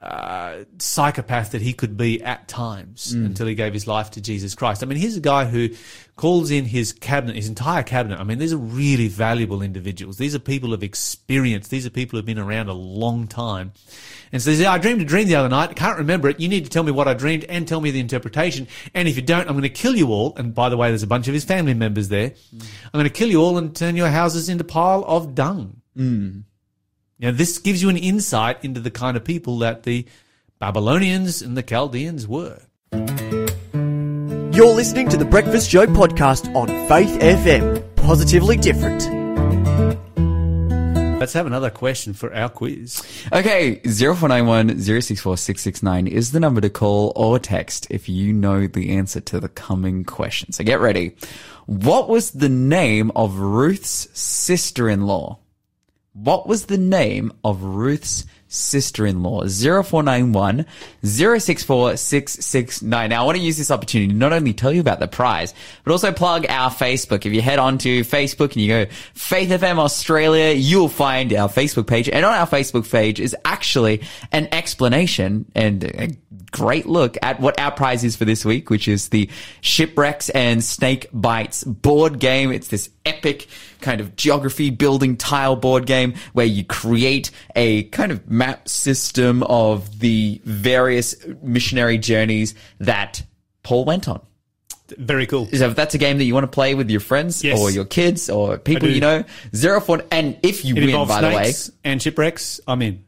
uh, 0.00 0.58
psychopath 0.78 1.50
that 1.50 1.60
he 1.60 1.72
could 1.72 1.96
be 1.96 2.22
at 2.22 2.46
times 2.46 3.14
mm. 3.14 3.26
until 3.26 3.48
he 3.48 3.54
gave 3.56 3.72
his 3.72 3.88
life 3.88 4.12
to 4.12 4.20
Jesus 4.20 4.54
Christ. 4.54 4.82
I 4.82 4.86
mean, 4.86 4.96
here's 4.96 5.16
a 5.16 5.20
guy 5.20 5.44
who 5.44 5.70
calls 6.14 6.52
in 6.52 6.66
his 6.66 6.92
cabinet, 6.92 7.34
his 7.34 7.48
entire 7.48 7.82
cabinet. 7.82 8.20
I 8.20 8.24
mean, 8.24 8.38
these 8.38 8.52
are 8.52 8.58
really 8.58 9.08
valuable 9.08 9.60
individuals. 9.60 10.16
These 10.16 10.36
are 10.36 10.38
people 10.38 10.72
of 10.72 10.84
experience. 10.84 11.66
These 11.66 11.84
are 11.84 11.90
people 11.90 12.16
who've 12.16 12.26
been 12.26 12.38
around 12.38 12.68
a 12.68 12.74
long 12.74 13.26
time. 13.26 13.72
And 14.30 14.40
says, 14.40 14.60
yeah, 14.60 14.72
I 14.72 14.78
dreamed 14.78 15.00
a 15.00 15.04
dream 15.04 15.26
the 15.26 15.34
other 15.34 15.48
night. 15.48 15.74
Can't 15.74 15.98
remember 15.98 16.28
it. 16.28 16.38
You 16.38 16.48
need 16.48 16.64
to 16.64 16.70
tell 16.70 16.82
me 16.84 16.92
what 16.92 17.08
I 17.08 17.14
dreamed 17.14 17.44
and 17.44 17.66
tell 17.66 17.80
me 17.80 17.90
the 17.90 18.00
interpretation. 18.00 18.68
And 18.94 19.08
if 19.08 19.16
you 19.16 19.22
don't, 19.22 19.48
I'm 19.48 19.54
going 19.54 19.62
to 19.62 19.68
kill 19.68 19.96
you 19.96 20.12
all. 20.12 20.34
And 20.36 20.54
by 20.54 20.68
the 20.68 20.76
way, 20.76 20.90
there's 20.90 21.02
a 21.02 21.08
bunch 21.08 21.26
of 21.28 21.34
his 21.34 21.44
family 21.44 21.74
members 21.74 22.08
there. 22.08 22.30
Mm. 22.30 22.66
I'm 22.84 22.98
going 23.00 23.04
to 23.04 23.10
kill 23.10 23.30
you 23.30 23.42
all 23.42 23.58
and 23.58 23.74
turn 23.74 23.96
your 23.96 24.10
houses 24.10 24.48
into 24.48 24.62
a 24.62 24.66
pile 24.66 25.02
of 25.06 25.34
dung. 25.34 25.80
Mm. 25.96 26.44
Now, 27.20 27.32
this 27.32 27.58
gives 27.58 27.82
you 27.82 27.88
an 27.88 27.96
insight 27.96 28.64
into 28.64 28.78
the 28.78 28.92
kind 28.92 29.16
of 29.16 29.24
people 29.24 29.58
that 29.58 29.82
the 29.82 30.06
Babylonians 30.60 31.42
and 31.42 31.56
the 31.56 31.64
Chaldeans 31.64 32.28
were. 32.28 32.60
You're 32.92 34.72
listening 34.74 35.08
to 35.08 35.16
the 35.16 35.26
Breakfast 35.28 35.68
Show 35.68 35.86
podcast 35.86 36.54
on 36.54 36.68
Faith 36.88 37.18
FM. 37.20 37.96
Positively 37.96 38.56
different. 38.56 39.08
Let's 41.18 41.32
have 41.32 41.46
another 41.46 41.70
question 41.70 42.14
for 42.14 42.32
our 42.32 42.48
quiz. 42.48 43.02
Okay, 43.32 43.80
0491 43.80 44.78
064 44.80 45.36
669 45.36 46.06
is 46.06 46.30
the 46.30 46.38
number 46.38 46.60
to 46.60 46.70
call 46.70 47.12
or 47.16 47.40
text 47.40 47.88
if 47.90 48.08
you 48.08 48.32
know 48.32 48.68
the 48.68 48.90
answer 48.90 49.20
to 49.22 49.40
the 49.40 49.48
coming 49.48 50.04
question. 50.04 50.52
So 50.52 50.62
get 50.62 50.78
ready. 50.78 51.16
What 51.66 52.08
was 52.08 52.30
the 52.30 52.48
name 52.48 53.10
of 53.16 53.40
Ruth's 53.40 54.08
sister-in-law? 54.12 55.40
What 56.22 56.48
was 56.48 56.66
the 56.66 56.78
name 56.78 57.32
of 57.44 57.62
Ruth's 57.62 58.26
sister-in-law? 58.48 59.46
0491 59.46 60.66
064 61.04 61.96
669. 61.96 63.10
Now 63.10 63.22
I 63.22 63.24
want 63.24 63.38
to 63.38 63.44
use 63.44 63.56
this 63.56 63.70
opportunity 63.70 64.12
to 64.12 64.18
not 64.18 64.32
only 64.32 64.52
tell 64.52 64.72
you 64.72 64.80
about 64.80 64.98
the 64.98 65.06
prize, 65.06 65.54
but 65.84 65.92
also 65.92 66.10
plug 66.10 66.44
our 66.48 66.70
Facebook. 66.70 67.24
If 67.24 67.32
you 67.32 67.40
head 67.40 67.60
on 67.60 67.78
to 67.78 68.00
Facebook 68.00 68.54
and 68.54 68.56
you 68.56 68.68
go 68.68 68.86
Faith 69.14 69.50
FM 69.50 69.78
Australia, 69.78 70.54
you'll 70.54 70.88
find 70.88 71.32
our 71.32 71.48
Facebook 71.48 71.86
page. 71.86 72.08
And 72.08 72.24
on 72.24 72.34
our 72.34 72.48
Facebook 72.48 72.90
page 72.90 73.20
is 73.20 73.36
actually 73.44 74.02
an 74.32 74.48
explanation 74.50 75.44
and 75.54 75.84
a 75.84 76.08
great 76.50 76.86
look 76.86 77.16
at 77.22 77.38
what 77.38 77.60
our 77.60 77.70
prize 77.70 78.02
is 78.02 78.16
for 78.16 78.24
this 78.24 78.44
week, 78.44 78.70
which 78.70 78.88
is 78.88 79.10
the 79.10 79.30
Shipwrecks 79.60 80.30
and 80.30 80.64
Snake 80.64 81.08
Bites 81.12 81.62
board 81.62 82.18
game. 82.18 82.50
It's 82.50 82.68
this 82.68 82.90
epic 83.06 83.46
kind 83.80 84.00
of 84.00 84.16
geography 84.16 84.70
building 84.70 85.16
tile 85.16 85.56
board 85.56 85.86
game 85.86 86.14
where 86.32 86.46
you 86.46 86.64
create 86.64 87.30
a 87.56 87.84
kind 87.84 88.12
of 88.12 88.28
map 88.30 88.68
system 88.68 89.42
of 89.44 89.98
the 90.00 90.40
various 90.44 91.14
missionary 91.42 91.98
journeys 91.98 92.54
that 92.78 93.22
Paul 93.62 93.84
went 93.84 94.08
on. 94.08 94.20
Very 94.96 95.26
cool. 95.26 95.46
So 95.46 95.68
if 95.68 95.76
that's 95.76 95.94
a 95.94 95.98
game 95.98 96.16
that 96.18 96.24
you 96.24 96.32
want 96.32 96.44
to 96.44 96.48
play 96.54 96.74
with 96.74 96.88
your 96.90 97.00
friends 97.00 97.44
Yes. 97.44 97.60
or 97.60 97.70
your 97.70 97.84
kids 97.84 98.30
or 98.30 98.56
people 98.56 98.88
you 98.88 99.00
know, 99.00 99.24
zero 99.54 99.80
four, 99.80 100.02
and 100.10 100.38
if 100.42 100.64
you 100.64 100.74
It 100.76 100.86
win, 100.86 101.06
by 101.06 101.20
the 101.20 101.28
way, 101.28 101.52
and 101.84 102.00
shipwrecks. 102.00 102.60
I'm 102.66 102.80
in 102.82 103.04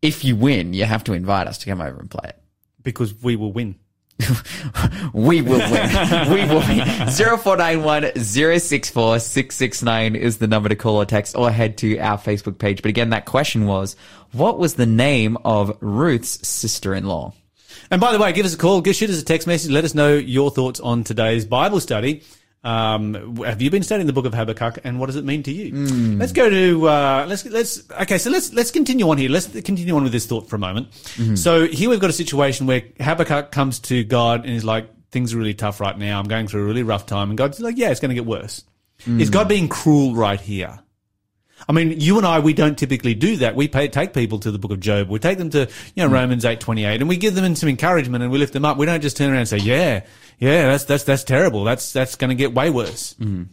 if 0.00 0.22
you 0.24 0.36
win, 0.36 0.74
you 0.74 0.84
have 0.84 1.02
to 1.04 1.12
invite 1.14 1.46
us 1.48 1.58
to 1.58 1.66
come 1.66 1.80
over 1.80 1.98
and 1.98 2.10
play 2.10 2.28
it. 2.28 2.38
because 2.82 3.14
we 3.22 3.36
will 3.36 3.52
win. 3.52 3.74
We 5.12 5.42
will 5.42 5.58
win. 5.58 6.30
we 6.32 6.44
will 6.44 6.60
win. 6.60 6.84
0491 7.08 8.16
064 8.16 9.18
669 9.20 10.16
is 10.16 10.38
the 10.38 10.46
number 10.46 10.68
to 10.68 10.76
call 10.76 10.96
or 10.96 11.04
text 11.04 11.36
or 11.36 11.50
head 11.50 11.78
to 11.78 11.98
our 11.98 12.18
Facebook 12.18 12.58
page. 12.58 12.82
But 12.82 12.88
again, 12.88 13.10
that 13.10 13.26
question 13.26 13.66
was, 13.66 13.96
what 14.32 14.58
was 14.58 14.74
the 14.74 14.86
name 14.86 15.36
of 15.44 15.76
Ruth's 15.80 16.46
sister-in-law? 16.46 17.32
And 17.90 18.00
by 18.00 18.12
the 18.12 18.18
way, 18.18 18.32
give 18.32 18.46
us 18.46 18.54
a 18.54 18.58
call, 18.58 18.80
give 18.80 18.96
shoot 18.96 19.10
us 19.10 19.20
a 19.20 19.24
text 19.24 19.46
message. 19.46 19.70
Let 19.70 19.84
us 19.84 19.94
know 19.94 20.14
your 20.14 20.50
thoughts 20.50 20.80
on 20.80 21.04
today's 21.04 21.44
Bible 21.44 21.80
study. 21.80 22.22
Um, 22.64 23.36
have 23.44 23.60
you 23.60 23.70
been 23.70 23.82
studying 23.82 24.06
the 24.06 24.14
book 24.14 24.24
of 24.24 24.32
Habakkuk, 24.32 24.78
and 24.84 24.98
what 24.98 25.06
does 25.06 25.16
it 25.16 25.24
mean 25.24 25.42
to 25.42 25.52
you? 25.52 26.18
Let's 26.18 26.32
go 26.32 26.48
to 26.48 26.88
uh, 26.88 27.26
let's 27.28 27.44
let's 27.44 27.82
okay. 28.02 28.16
So 28.16 28.30
let's 28.30 28.54
let's 28.54 28.70
continue 28.70 29.08
on 29.10 29.18
here. 29.18 29.28
Let's 29.28 29.48
continue 29.48 29.94
on 29.94 30.02
with 30.02 30.12
this 30.12 30.24
thought 30.26 30.48
for 30.48 30.56
a 30.56 30.58
moment. 30.58 30.88
So 31.36 31.66
here 31.66 31.90
we've 31.90 32.00
got 32.00 32.10
a 32.10 32.14
situation 32.14 32.66
where 32.66 32.82
Habakkuk 32.98 33.50
comes 33.52 33.80
to 33.80 34.02
God 34.02 34.46
and 34.46 34.54
is 34.54 34.64
like, 34.64 34.88
"Things 35.10 35.34
are 35.34 35.36
really 35.38 35.52
tough 35.54 35.78
right 35.78 35.96
now. 35.98 36.18
I'm 36.18 36.26
going 36.26 36.46
through 36.48 36.62
a 36.62 36.64
really 36.64 36.82
rough 36.82 37.04
time." 37.04 37.28
And 37.28 37.36
God's 37.36 37.60
like, 37.60 37.76
"Yeah, 37.76 37.90
it's 37.90 38.00
going 38.00 38.08
to 38.10 38.14
get 38.14 38.24
worse." 38.26 38.64
Is 39.06 39.28
God 39.28 39.48
being 39.48 39.68
cruel 39.68 40.14
right 40.14 40.40
here? 40.40 40.78
I 41.68 41.72
mean, 41.72 42.00
you 42.00 42.16
and 42.18 42.26
I, 42.26 42.40
we 42.40 42.52
don't 42.52 42.76
typically 42.78 43.14
do 43.14 43.36
that. 43.38 43.54
We 43.54 43.68
pay, 43.68 43.88
take 43.88 44.12
people 44.12 44.38
to 44.40 44.50
the 44.50 44.58
book 44.58 44.70
of 44.70 44.80
Job. 44.80 45.08
We 45.08 45.18
take 45.18 45.38
them 45.38 45.50
to, 45.50 45.68
you 45.94 46.02
know, 46.02 46.08
Romans 46.08 46.44
eight 46.44 46.60
twenty 46.60 46.84
eight, 46.84 47.00
and 47.00 47.08
we 47.08 47.16
give 47.16 47.34
them 47.34 47.54
some 47.54 47.68
encouragement 47.68 48.22
and 48.22 48.32
we 48.32 48.38
lift 48.38 48.52
them 48.52 48.64
up. 48.64 48.76
We 48.76 48.86
don't 48.86 49.00
just 49.00 49.16
turn 49.16 49.30
around 49.30 49.40
and 49.40 49.48
say, 49.48 49.58
"Yeah, 49.58 50.04
yeah, 50.38 50.68
that's 50.68 50.84
that's 50.84 51.04
that's 51.04 51.24
terrible. 51.24 51.64
That's 51.64 51.92
that's 51.92 52.16
going 52.16 52.30
to 52.30 52.34
get 52.34 52.54
way 52.54 52.70
worse." 52.70 53.14
Mm-hmm. 53.14 53.44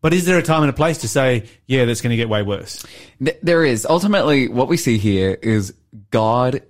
But 0.00 0.12
is 0.12 0.24
there 0.24 0.36
a 0.38 0.42
time 0.42 0.62
and 0.62 0.70
a 0.70 0.72
place 0.74 0.98
to 0.98 1.08
say, 1.08 1.48
"Yeah, 1.66 1.84
that's 1.84 2.00
going 2.00 2.10
to 2.10 2.16
get 2.16 2.28
way 2.28 2.42
worse"? 2.42 2.84
There 3.20 3.64
is. 3.64 3.86
Ultimately, 3.86 4.48
what 4.48 4.68
we 4.68 4.76
see 4.76 4.98
here 4.98 5.38
is 5.40 5.74
God 6.10 6.62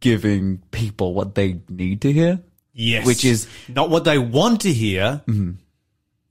giving 0.00 0.58
people 0.70 1.14
what 1.14 1.34
they 1.34 1.60
need 1.68 2.00
to 2.02 2.12
hear. 2.12 2.40
Yes, 2.72 3.06
Which 3.06 3.24
is- 3.24 3.48
not 3.68 3.90
what 3.90 4.04
they 4.04 4.18
want 4.18 4.62
to 4.62 4.72
hear. 4.72 5.22
Mm-hmm. 5.26 5.52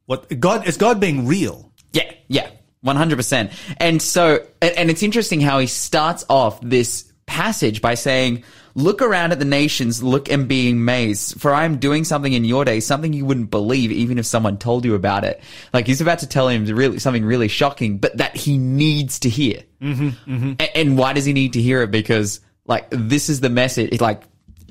What 0.06 0.40
God 0.40 0.68
is 0.68 0.78
God 0.78 1.00
being 1.00 1.28
real? 1.28 1.72
Yeah, 1.92 2.10
yeah, 2.30 2.50
one 2.82 2.96
hundred 2.96 3.18
percent. 3.18 3.52
And 3.78 4.02
so, 4.02 4.40
and, 4.62 4.72
and 4.78 4.90
it's 4.90 5.04
interesting 5.04 5.42
how 5.42 5.60
he 5.60 5.68
starts 5.68 6.24
off 6.30 6.60
this 6.62 7.12
passage 7.26 7.82
by 7.82 7.96
saying, 7.96 8.44
"Look 8.78 9.02
around 9.02 9.32
at 9.32 9.40
the 9.40 9.46
nations, 9.46 10.04
look 10.04 10.30
and 10.32 10.48
be 10.48 10.70
amazed, 10.70 11.42
for 11.42 11.52
I 11.52 11.66
am 11.66 11.78
doing 11.78 12.04
something 12.04 12.32
in 12.32 12.46
your 12.46 12.64
day, 12.64 12.80
something 12.80 13.12
you 13.12 13.26
wouldn't 13.26 13.50
believe, 13.50 13.92
even 13.92 14.20
if 14.20 14.26
someone 14.28 14.58
told 14.58 14.86
you 14.86 14.94
about 14.94 15.24
it." 15.26 15.42
Like 15.74 15.88
he's 15.88 16.00
about 16.00 16.20
to 16.20 16.28
tell 16.28 16.48
him 16.48 16.64
really 16.66 17.00
something 17.00 17.26
really 17.26 17.48
shocking, 17.48 17.98
but 17.98 18.16
that 18.18 18.36
he 18.38 18.58
needs 18.60 19.18
to 19.20 19.30
hear. 19.30 19.64
Mm-hmm, 19.82 20.54
A- 20.60 20.78
And, 20.78 20.98
why 20.98 21.14
does 21.14 21.26
he 21.26 21.34
need 21.34 21.54
to 21.54 21.62
hear 21.62 21.82
it? 21.82 21.90
Because 21.92 22.40
like 22.68 22.88
this 22.92 23.30
is 23.30 23.40
the 23.42 23.50
message. 23.50 23.90
It's 23.92 24.02
like 24.02 24.22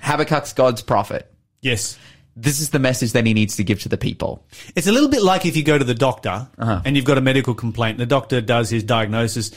Habakkuk's 0.02 0.52
God's 0.52 0.82
prophet. 0.82 1.30
Yes. 1.60 1.98
This 2.36 2.60
is 2.60 2.68
the 2.70 2.78
message 2.78 3.12
that 3.12 3.24
he 3.26 3.32
needs 3.34 3.56
to 3.56 3.64
give 3.64 3.80
to 3.80 3.88
the 3.88 3.96
people. 3.96 4.44
It's 4.76 4.86
a 4.86 4.92
little 4.92 5.08
bit 5.08 5.22
like 5.22 5.46
if 5.46 5.56
you 5.56 5.62
go 5.64 5.78
to 5.78 5.84
the 5.84 5.94
doctor 5.94 6.46
Uh-huh. 6.58 6.82
and 6.84 6.94
you've 6.94 7.06
got 7.06 7.16
a 7.18 7.22
medical 7.22 7.54
complaint. 7.54 7.98
The 7.98 8.06
doctor 8.06 8.40
does 8.42 8.68
his 8.70 8.84
diagnosis, 8.84 9.50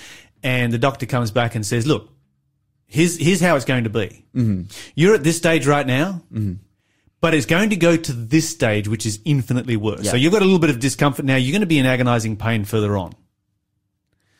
and 0.44 0.72
the 0.72 0.78
doctor 0.78 1.06
comes 1.06 1.30
back 1.30 1.56
and 1.56 1.66
says, 1.66 1.86
"Look, 1.86 2.10
here's 2.89 3.17
here's 3.17 3.39
how 3.39 3.56
it's 3.56 3.65
going 3.65 3.86
to 3.86 3.89
be. 3.89 4.25
Mm-hmm. 4.36 4.63
You're 4.95 5.15
at 5.15 5.23
this 5.23 5.38
stage 5.38 5.65
right 5.65 5.88
now, 5.88 6.21
but 7.21 7.34
it's 7.34 7.45
going 7.45 7.69
to 7.69 7.78
go 7.78 7.95
to 7.95 8.12
this 8.12 8.49
stage, 8.49 8.88
which 8.88 9.06
is 9.06 9.19
infinitely 9.23 9.78
worse. 9.78 10.04
Yeah. 10.04 10.12
So 10.12 10.17
you've 10.17 10.34
got 10.34 10.41
a 10.41 10.45
little 10.45 10.60
bit 10.60 10.71
of 10.71 10.80
discomfort 10.80 11.23
now. 11.23 11.38
You're 11.38 11.54
going 11.54 11.62
to 11.62 11.67
be 11.67 11.80
in 11.80 11.86
agonizing 11.86 12.36
pain 12.36 12.65
further 12.65 12.97
on. 12.97 13.13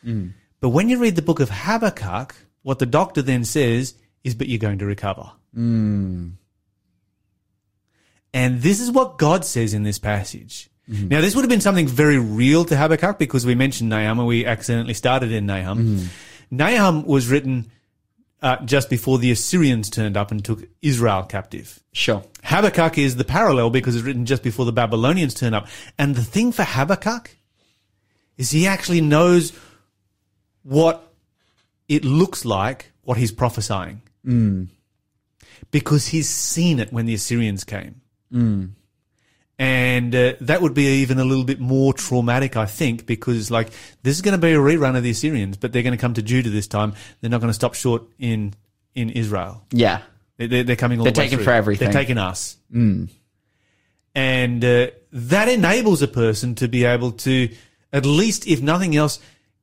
Mm. 0.04 0.32
But 0.60 0.70
when 0.70 0.88
you 0.90 0.98
read 0.98 1.16
the 1.16 1.22
book 1.22 1.40
of 1.40 1.48
Habakkuk, 1.48 2.34
what 2.62 2.78
the 2.78 2.86
doctor 2.86 3.22
then 3.22 3.44
says 3.44 3.94
is, 4.24 4.34
"But 4.34 4.48
you're 4.48 4.58
going 4.58 4.78
to 4.80 4.86
recover." 4.86 5.32
Mm. 5.56 6.32
And 8.32 8.62
this 8.62 8.80
is 8.80 8.90
what 8.90 9.18
God 9.18 9.44
says 9.44 9.74
in 9.74 9.82
this 9.82 9.98
passage. 9.98 10.68
Now, 10.92 11.20
this 11.20 11.36
would 11.36 11.42
have 11.42 11.48
been 11.48 11.60
something 11.60 11.86
very 11.86 12.18
real 12.18 12.64
to 12.64 12.76
Habakkuk 12.76 13.16
because 13.16 13.46
we 13.46 13.54
mentioned 13.54 13.90
Nahum 13.90 14.18
and 14.18 14.26
we 14.26 14.44
accidentally 14.44 14.94
started 14.94 15.30
in 15.30 15.46
Nahum. 15.46 16.08
Nahum 16.50 17.04
was 17.04 17.28
written 17.28 17.70
uh, 18.42 18.56
just 18.64 18.88
before 18.88 19.18
the 19.18 19.30
Assyrians 19.30 19.90
turned 19.90 20.16
up 20.16 20.30
and 20.30 20.44
took 20.44 20.64
Israel 20.82 21.24
captive. 21.24 21.80
Sure. 21.92 22.24
Habakkuk 22.44 22.98
is 22.98 23.16
the 23.16 23.24
parallel 23.24 23.70
because 23.70 23.94
it's 23.96 24.04
written 24.04 24.26
just 24.26 24.42
before 24.42 24.64
the 24.64 24.72
Babylonians 24.72 25.34
turn 25.34 25.54
up. 25.54 25.66
And 25.98 26.14
the 26.14 26.24
thing 26.24 26.52
for 26.52 26.64
Habakkuk 26.64 27.36
is 28.36 28.50
he 28.50 28.66
actually 28.66 29.00
knows 29.00 29.52
what 30.62 31.12
it 31.88 32.04
looks 32.04 32.44
like, 32.44 32.92
what 33.02 33.18
he's 33.18 33.32
prophesying. 33.32 34.02
Because 35.70 36.08
he's 36.08 36.28
seen 36.28 36.80
it 36.80 36.92
when 36.92 37.06
the 37.06 37.14
Assyrians 37.14 37.64
came. 37.64 38.00
And 39.60 40.14
uh, 40.14 40.32
that 40.40 40.62
would 40.62 40.72
be 40.72 41.02
even 41.02 41.18
a 41.18 41.24
little 41.24 41.44
bit 41.44 41.60
more 41.60 41.92
traumatic, 41.92 42.56
I 42.56 42.64
think, 42.64 43.04
because 43.04 43.50
like 43.50 43.68
this 44.02 44.16
is 44.16 44.22
going 44.22 44.32
to 44.32 44.38
be 44.40 44.52
a 44.54 44.56
rerun 44.56 44.96
of 44.96 45.02
the 45.02 45.10
Assyrians, 45.10 45.58
but 45.58 45.70
they're 45.74 45.82
going 45.82 45.92
to 45.94 46.00
come 46.00 46.14
to 46.14 46.22
Judah 46.22 46.48
this 46.48 46.66
time. 46.66 46.94
They're 47.20 47.28
not 47.28 47.42
going 47.42 47.50
to 47.50 47.54
stop 47.54 47.74
short 47.74 48.04
in 48.18 48.54
in 48.94 49.10
Israel. 49.10 49.62
Yeah. 49.70 50.00
They- 50.38 50.46
They're, 50.46 50.64
they're 50.64 50.76
coming 50.76 50.98
all 50.98 51.04
They're 51.04 51.12
the 51.12 51.20
taking 51.20 51.36
through. 51.38 51.44
for 51.44 51.52
everything. 51.52 51.90
They're 51.90 52.00
taking 52.00 52.16
us. 52.16 52.56
And 54.14 54.64
uh, 54.64 54.86
that 55.12 55.48
enables 55.48 56.00
a 56.02 56.08
person 56.08 56.54
to 56.56 56.66
be 56.68 56.84
able 56.84 57.12
to, 57.12 57.50
at 57.92 58.06
least 58.06 58.46
if 58.46 58.60
nothing 58.62 58.96
else, 58.96 59.20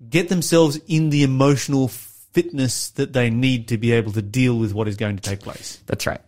get 0.07 0.29
themselves 0.29 0.79
in 0.87 1.09
the 1.09 1.23
emotional 1.23 1.87
fitness 1.87 2.91
that 2.91 3.13
they 3.13 3.29
need 3.31 3.69
to 3.69 3.77
be 3.77 3.91
able 3.93 4.11
to 4.11 4.21
deal 4.21 4.57
with 4.57 4.73
what 4.73 4.87
is 4.87 4.95
going 4.95 5.17
to 5.17 5.23
take 5.27 5.39
place. 5.39 5.79
That's 5.87 6.05
right. 6.05 6.21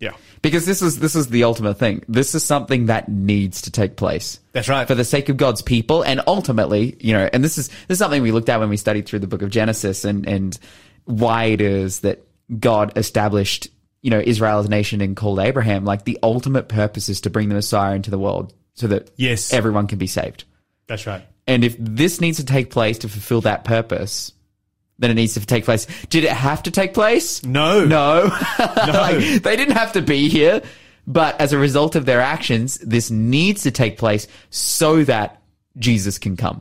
Yeah. 0.00 0.12
Because 0.42 0.64
this 0.64 0.80
is 0.82 1.00
this 1.00 1.16
is 1.16 1.28
the 1.28 1.44
ultimate 1.44 1.74
thing. 1.74 2.04
This 2.08 2.34
is 2.34 2.44
something 2.44 2.86
that 2.86 3.08
needs 3.08 3.62
to 3.62 3.70
take 3.70 3.96
place. 3.96 4.38
That's 4.52 4.68
right. 4.68 4.86
For 4.86 4.94
the 4.94 5.04
sake 5.04 5.28
of 5.28 5.36
God's 5.36 5.62
people 5.62 6.02
and 6.02 6.20
ultimately, 6.26 6.96
you 7.00 7.12
know, 7.12 7.28
and 7.32 7.42
this 7.42 7.58
is 7.58 7.68
this 7.68 7.96
is 7.96 7.98
something 7.98 8.22
we 8.22 8.30
looked 8.30 8.48
at 8.48 8.60
when 8.60 8.68
we 8.68 8.76
studied 8.76 9.06
through 9.06 9.18
the 9.20 9.26
book 9.26 9.42
of 9.42 9.50
Genesis 9.50 10.04
and 10.04 10.26
and 10.28 10.58
why 11.04 11.44
it 11.46 11.60
is 11.60 12.00
that 12.00 12.24
God 12.60 12.96
established, 12.96 13.68
you 14.02 14.10
know, 14.10 14.22
Israel 14.24 14.60
as 14.60 14.66
a 14.66 14.70
nation 14.70 15.00
and 15.00 15.16
called 15.16 15.40
Abraham. 15.40 15.84
Like 15.84 16.04
the 16.04 16.18
ultimate 16.22 16.68
purpose 16.68 17.08
is 17.08 17.20
to 17.22 17.30
bring 17.30 17.48
the 17.48 17.54
Messiah 17.56 17.96
into 17.96 18.10
the 18.10 18.18
world 18.18 18.54
so 18.74 18.86
that 18.86 19.10
Yes. 19.16 19.52
everyone 19.52 19.88
can 19.88 19.98
be 19.98 20.06
saved. 20.06 20.44
That's 20.86 21.06
right. 21.06 21.26
And 21.48 21.64
if 21.64 21.76
this 21.78 22.20
needs 22.20 22.38
to 22.38 22.44
take 22.44 22.70
place 22.70 22.98
to 22.98 23.08
fulfill 23.08 23.40
that 23.40 23.64
purpose, 23.64 24.32
then 24.98 25.10
it 25.10 25.14
needs 25.14 25.34
to 25.34 25.46
take 25.46 25.64
place. 25.64 25.86
Did 26.08 26.24
it 26.24 26.30
have 26.30 26.62
to 26.64 26.70
take 26.70 26.94
place? 26.94 27.44
No. 27.44 27.84
No. 27.84 28.30
Like, 28.58 29.42
they 29.42 29.56
didn't 29.56 29.76
have 29.76 29.92
to 29.92 30.02
be 30.02 30.28
here. 30.28 30.62
But 31.06 31.40
as 31.40 31.52
a 31.52 31.58
result 31.58 31.96
of 31.96 32.04
their 32.04 32.20
actions, 32.20 32.76
this 32.78 33.10
needs 33.10 33.62
to 33.62 33.70
take 33.70 33.96
place 33.96 34.26
so 34.50 35.04
that 35.04 35.40
Jesus 35.78 36.18
can 36.18 36.36
come. 36.36 36.60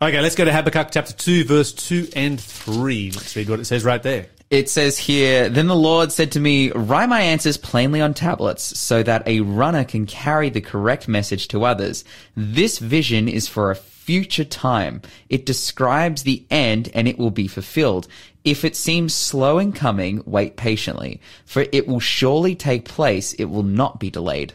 Okay, 0.00 0.20
let's 0.20 0.36
go 0.36 0.44
to 0.44 0.52
Habakkuk 0.52 0.92
chapter 0.92 1.12
2, 1.12 1.44
verse 1.44 1.72
2 1.72 2.10
and 2.14 2.40
3. 2.40 3.10
Let's 3.10 3.34
read 3.34 3.48
what 3.48 3.58
it 3.58 3.64
says 3.64 3.84
right 3.84 4.00
there. 4.00 4.26
It 4.50 4.70
says 4.70 4.96
here, 4.96 5.48
Then 5.48 5.66
the 5.66 5.76
Lord 5.76 6.12
said 6.12 6.32
to 6.32 6.40
me, 6.40 6.70
Write 6.70 7.08
my 7.08 7.20
answers 7.20 7.56
plainly 7.56 8.00
on 8.00 8.14
tablets 8.14 8.78
so 8.78 9.02
that 9.02 9.26
a 9.26 9.40
runner 9.40 9.84
can 9.84 10.06
carry 10.06 10.48
the 10.48 10.60
correct 10.60 11.08
message 11.08 11.48
to 11.48 11.64
others. 11.64 12.04
This 12.36 12.78
vision 12.78 13.28
is 13.28 13.48
for 13.48 13.72
a 13.72 13.74
future 14.08 14.42
time. 14.42 15.02
It 15.28 15.44
describes 15.44 16.22
the 16.22 16.42
end 16.50 16.90
and 16.94 17.06
it 17.06 17.18
will 17.18 17.30
be 17.30 17.46
fulfilled. 17.46 18.08
If 18.42 18.64
it 18.64 18.74
seems 18.74 19.12
slow 19.12 19.58
in 19.58 19.72
coming, 19.72 20.22
wait 20.24 20.56
patiently, 20.56 21.20
for 21.44 21.66
it 21.72 21.86
will 21.86 22.00
surely 22.00 22.54
take 22.54 22.86
place. 22.86 23.34
It 23.34 23.44
will 23.44 23.62
not 23.62 24.00
be 24.00 24.08
delayed. 24.08 24.54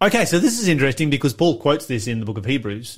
Okay, 0.00 0.24
so 0.24 0.38
this 0.38 0.58
is 0.58 0.68
interesting 0.68 1.10
because 1.10 1.34
Paul 1.34 1.58
quotes 1.58 1.84
this 1.84 2.06
in 2.06 2.18
the 2.18 2.24
book 2.24 2.38
of 2.38 2.46
Hebrews, 2.46 2.96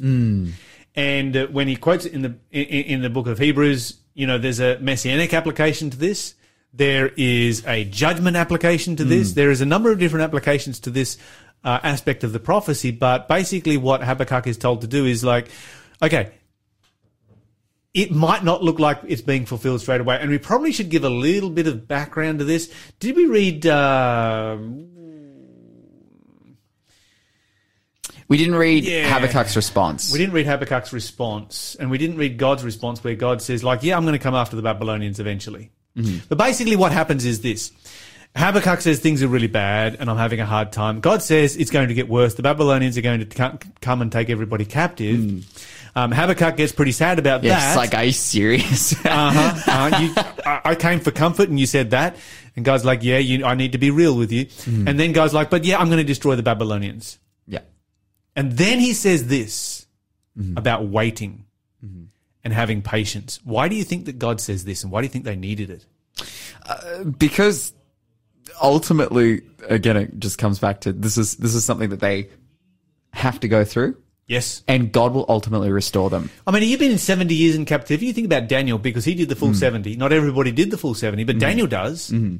and 0.94 1.36
uh, 1.36 1.48
when 1.48 1.66
he 1.66 1.74
quotes 1.74 2.04
it 2.04 2.12
in 2.12 2.22
the 2.22 2.36
in, 2.52 2.84
in 2.94 3.02
the 3.02 3.10
book 3.10 3.26
of 3.26 3.40
Hebrews, 3.40 3.98
you 4.14 4.28
know, 4.28 4.38
there's 4.38 4.60
a 4.60 4.78
messianic 4.78 5.34
application 5.34 5.90
to 5.90 5.96
this. 5.96 6.36
There 6.72 7.10
is 7.16 7.64
a 7.66 7.84
judgment 7.84 8.36
application 8.36 8.94
to 8.96 9.04
this. 9.04 9.32
There 9.32 9.50
is 9.50 9.60
a 9.60 9.66
number 9.66 9.90
of 9.90 9.98
different 9.98 10.22
applications 10.22 10.78
to 10.80 10.90
this 10.90 11.18
uh, 11.64 11.80
aspect 11.82 12.24
of 12.24 12.32
the 12.32 12.40
prophecy. 12.40 12.90
But 12.90 13.28
basically, 13.28 13.76
what 13.76 14.02
Habakkuk 14.02 14.46
is 14.46 14.58
told 14.58 14.82
to 14.82 14.86
do 14.86 15.06
is 15.06 15.24
like, 15.24 15.48
okay, 16.02 16.32
it 17.92 18.10
might 18.10 18.44
not 18.44 18.62
look 18.62 18.78
like 18.78 18.98
it's 19.06 19.22
being 19.22 19.46
fulfilled 19.46 19.80
straight 19.80 20.00
away, 20.00 20.18
and 20.20 20.30
we 20.30 20.38
probably 20.38 20.72
should 20.72 20.90
give 20.90 21.04
a 21.04 21.10
little 21.10 21.50
bit 21.50 21.66
of 21.66 21.86
background 21.88 22.40
to 22.40 22.44
this. 22.44 22.72
Did 23.00 23.16
we 23.16 23.26
read? 23.26 23.66
Uh, 23.66 24.58
We 28.26 28.38
didn't 28.38 28.54
read 28.54 28.84
Yeah. 28.84 29.06
Habakkuk's 29.12 29.54
response. 29.54 30.10
We 30.10 30.18
didn't 30.18 30.34
read 30.34 30.46
Habakkuk's 30.46 30.92
response, 30.92 31.76
and 31.78 31.90
we 31.90 31.98
didn't 31.98 32.16
read 32.16 32.38
God's 32.38 32.64
response, 32.64 33.04
where 33.04 33.14
God 33.14 33.42
says, 33.42 33.62
like, 33.62 33.82
yeah, 33.82 33.96
I'm 33.96 34.04
going 34.04 34.14
to 34.14 34.18
come 34.18 34.34
after 34.34 34.56
the 34.56 34.62
Babylonians 34.62 35.20
eventually. 35.20 35.70
But 36.28 36.38
basically, 36.38 36.74
what 36.74 36.90
happens 36.90 37.24
is 37.24 37.42
this. 37.42 37.70
Habakkuk 38.36 38.80
says 38.80 38.98
things 38.98 39.22
are 39.22 39.28
really 39.28 39.46
bad 39.46 39.96
and 40.00 40.10
I'm 40.10 40.16
having 40.16 40.40
a 40.40 40.46
hard 40.46 40.72
time. 40.72 41.00
God 41.00 41.22
says 41.22 41.56
it's 41.56 41.70
going 41.70 41.88
to 41.88 41.94
get 41.94 42.08
worse. 42.08 42.34
The 42.34 42.42
Babylonians 42.42 42.98
are 42.98 43.00
going 43.02 43.24
to 43.28 43.58
come 43.80 44.02
and 44.02 44.10
take 44.10 44.28
everybody 44.28 44.64
captive. 44.64 45.46
Um, 45.96 46.10
Habakkuk 46.10 46.56
gets 46.56 46.72
pretty 46.72 46.90
sad 46.90 47.20
about 47.20 47.44
Yeah, 47.44 47.58
that. 47.60 47.68
it's 47.68 47.76
like, 47.76 47.94
are 47.94 48.04
you 48.04 48.10
serious? 48.12 48.92
uh-huh. 49.06 49.70
Uh, 49.70 50.00
you, 50.00 50.12
I, 50.44 50.60
I 50.64 50.74
came 50.74 50.98
for 50.98 51.12
comfort 51.12 51.48
and 51.48 51.60
you 51.60 51.66
said 51.66 51.90
that. 51.90 52.16
And 52.56 52.64
God's 52.64 52.84
like, 52.84 53.04
yeah, 53.04 53.18
you, 53.18 53.44
I 53.44 53.54
need 53.54 53.72
to 53.72 53.78
be 53.78 53.90
real 53.92 54.16
with 54.16 54.32
you. 54.32 54.46
And 54.66 54.98
then 54.98 55.12
God's 55.12 55.32
like, 55.34 55.50
but 55.50 55.64
yeah, 55.64 55.78
I'm 55.78 55.86
going 55.86 55.98
to 55.98 56.04
destroy 56.04 56.34
the 56.34 56.42
Babylonians. 56.42 57.18
yeah. 57.46 57.60
And 58.34 58.50
then 58.52 58.80
he 58.80 58.94
says 58.94 59.28
this 59.28 59.86
about 60.56 60.86
waiting 60.88 61.44
and 62.42 62.52
having 62.52 62.82
patience. 62.82 63.38
Why 63.44 63.68
do 63.68 63.76
you 63.76 63.84
think 63.84 64.06
that 64.06 64.18
God 64.18 64.40
says 64.40 64.64
this 64.64 64.82
and 64.82 64.90
why 64.90 65.00
do 65.02 65.04
you 65.04 65.10
think 65.10 65.24
they 65.24 65.36
needed 65.36 65.70
it? 65.70 65.84
because 67.18 67.72
ultimately 68.62 69.42
again 69.68 69.96
it 69.96 70.18
just 70.18 70.38
comes 70.38 70.58
back 70.58 70.80
to 70.82 70.92
this 70.92 71.18
is 71.18 71.36
this 71.36 71.54
is 71.54 71.64
something 71.64 71.90
that 71.90 72.00
they 72.00 72.28
have 73.12 73.40
to 73.40 73.48
go 73.48 73.64
through 73.64 73.96
Yes. 74.26 74.62
and 74.66 74.90
God 74.90 75.12
will 75.12 75.26
ultimately 75.28 75.70
restore 75.70 76.08
them. 76.08 76.30
I 76.46 76.50
mean, 76.50 76.62
you've 76.62 76.80
been 76.80 76.92
in 76.92 76.98
70 76.98 77.34
years 77.34 77.56
in 77.56 77.66
captivity. 77.66 78.06
You 78.06 78.14
think 78.14 78.24
about 78.24 78.48
Daniel 78.48 78.78
because 78.78 79.04
he 79.04 79.14
did 79.14 79.28
the 79.28 79.36
full 79.36 79.50
mm. 79.50 79.56
70. 79.56 79.96
Not 79.96 80.14
everybody 80.14 80.50
did 80.50 80.70
the 80.70 80.78
full 80.78 80.94
70, 80.94 81.24
but 81.24 81.32
mm-hmm. 81.32 81.40
Daniel 81.40 81.66
does. 81.66 82.10
Mm-hmm. 82.10 82.36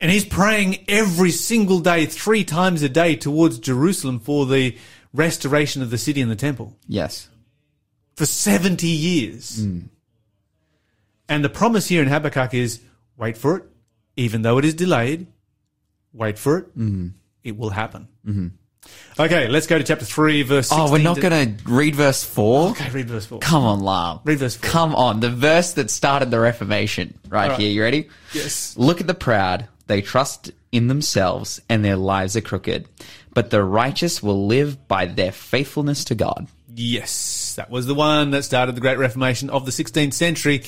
And 0.00 0.10
he's 0.10 0.24
praying 0.24 0.84
every 0.88 1.30
single 1.30 1.78
day, 1.78 2.06
three 2.06 2.42
times 2.42 2.82
a 2.82 2.88
day 2.88 3.14
towards 3.14 3.60
Jerusalem 3.60 4.18
for 4.18 4.44
the 4.44 4.76
restoration 5.12 5.82
of 5.82 5.90
the 5.90 5.98
city 5.98 6.20
and 6.20 6.30
the 6.30 6.36
temple. 6.36 6.76
Yes. 6.88 7.28
for 8.16 8.26
70 8.26 8.88
years. 8.88 9.64
Mm. 9.64 9.88
And 11.28 11.44
the 11.44 11.48
promise 11.48 11.86
here 11.86 12.02
in 12.02 12.08
Habakkuk 12.08 12.54
is 12.54 12.80
wait 13.16 13.36
for 13.36 13.58
it, 13.58 13.64
even 14.20 14.42
though 14.42 14.58
it 14.58 14.64
is 14.66 14.74
delayed, 14.74 15.26
wait 16.12 16.38
for 16.38 16.58
it, 16.58 16.78
mm-hmm. 16.78 17.08
it 17.42 17.56
will 17.56 17.70
happen. 17.70 18.06
Mm-hmm. 18.26 18.48
Okay, 19.18 19.48
let's 19.48 19.66
go 19.66 19.78
to 19.78 19.84
chapter 19.84 20.04
3, 20.04 20.42
verse 20.42 20.68
16. 20.68 20.88
Oh, 20.88 20.92
we're 20.92 20.98
not 20.98 21.16
to- 21.16 21.22
going 21.22 21.56
to 21.56 21.64
read 21.64 21.96
verse 21.96 22.22
4? 22.22 22.70
Okay, 22.70 22.90
read 22.90 23.08
verse 23.08 23.26
4. 23.26 23.38
Come 23.38 23.64
on, 23.64 23.80
Lam. 23.80 24.20
Read 24.24 24.38
verse 24.38 24.56
4. 24.56 24.70
Come 24.70 24.94
on. 24.94 25.20
The 25.20 25.30
verse 25.30 25.72
that 25.72 25.90
started 25.90 26.30
the 26.30 26.38
Reformation 26.38 27.18
right, 27.28 27.48
right. 27.48 27.58
here. 27.58 27.70
You 27.70 27.82
ready? 27.82 28.08
Yes. 28.32 28.76
Look 28.76 29.00
at 29.00 29.06
the 29.06 29.14
proud. 29.14 29.68
They 29.86 30.02
trust 30.02 30.52
in 30.70 30.88
themselves 30.88 31.60
and 31.68 31.84
their 31.84 31.96
lives 31.96 32.36
are 32.36 32.40
crooked. 32.40 32.88
But 33.32 33.50
the 33.50 33.62
righteous 33.62 34.22
will 34.22 34.46
live 34.46 34.86
by 34.86 35.06
their 35.06 35.32
faithfulness 35.32 36.04
to 36.06 36.14
God. 36.14 36.46
Yes, 36.74 37.54
that 37.56 37.70
was 37.70 37.86
the 37.86 37.94
one 37.94 38.30
that 38.30 38.44
started 38.44 38.74
the 38.74 38.80
Great 38.80 38.98
Reformation 38.98 39.50
of 39.50 39.66
the 39.66 39.72
16th 39.72 40.14
century. 40.14 40.62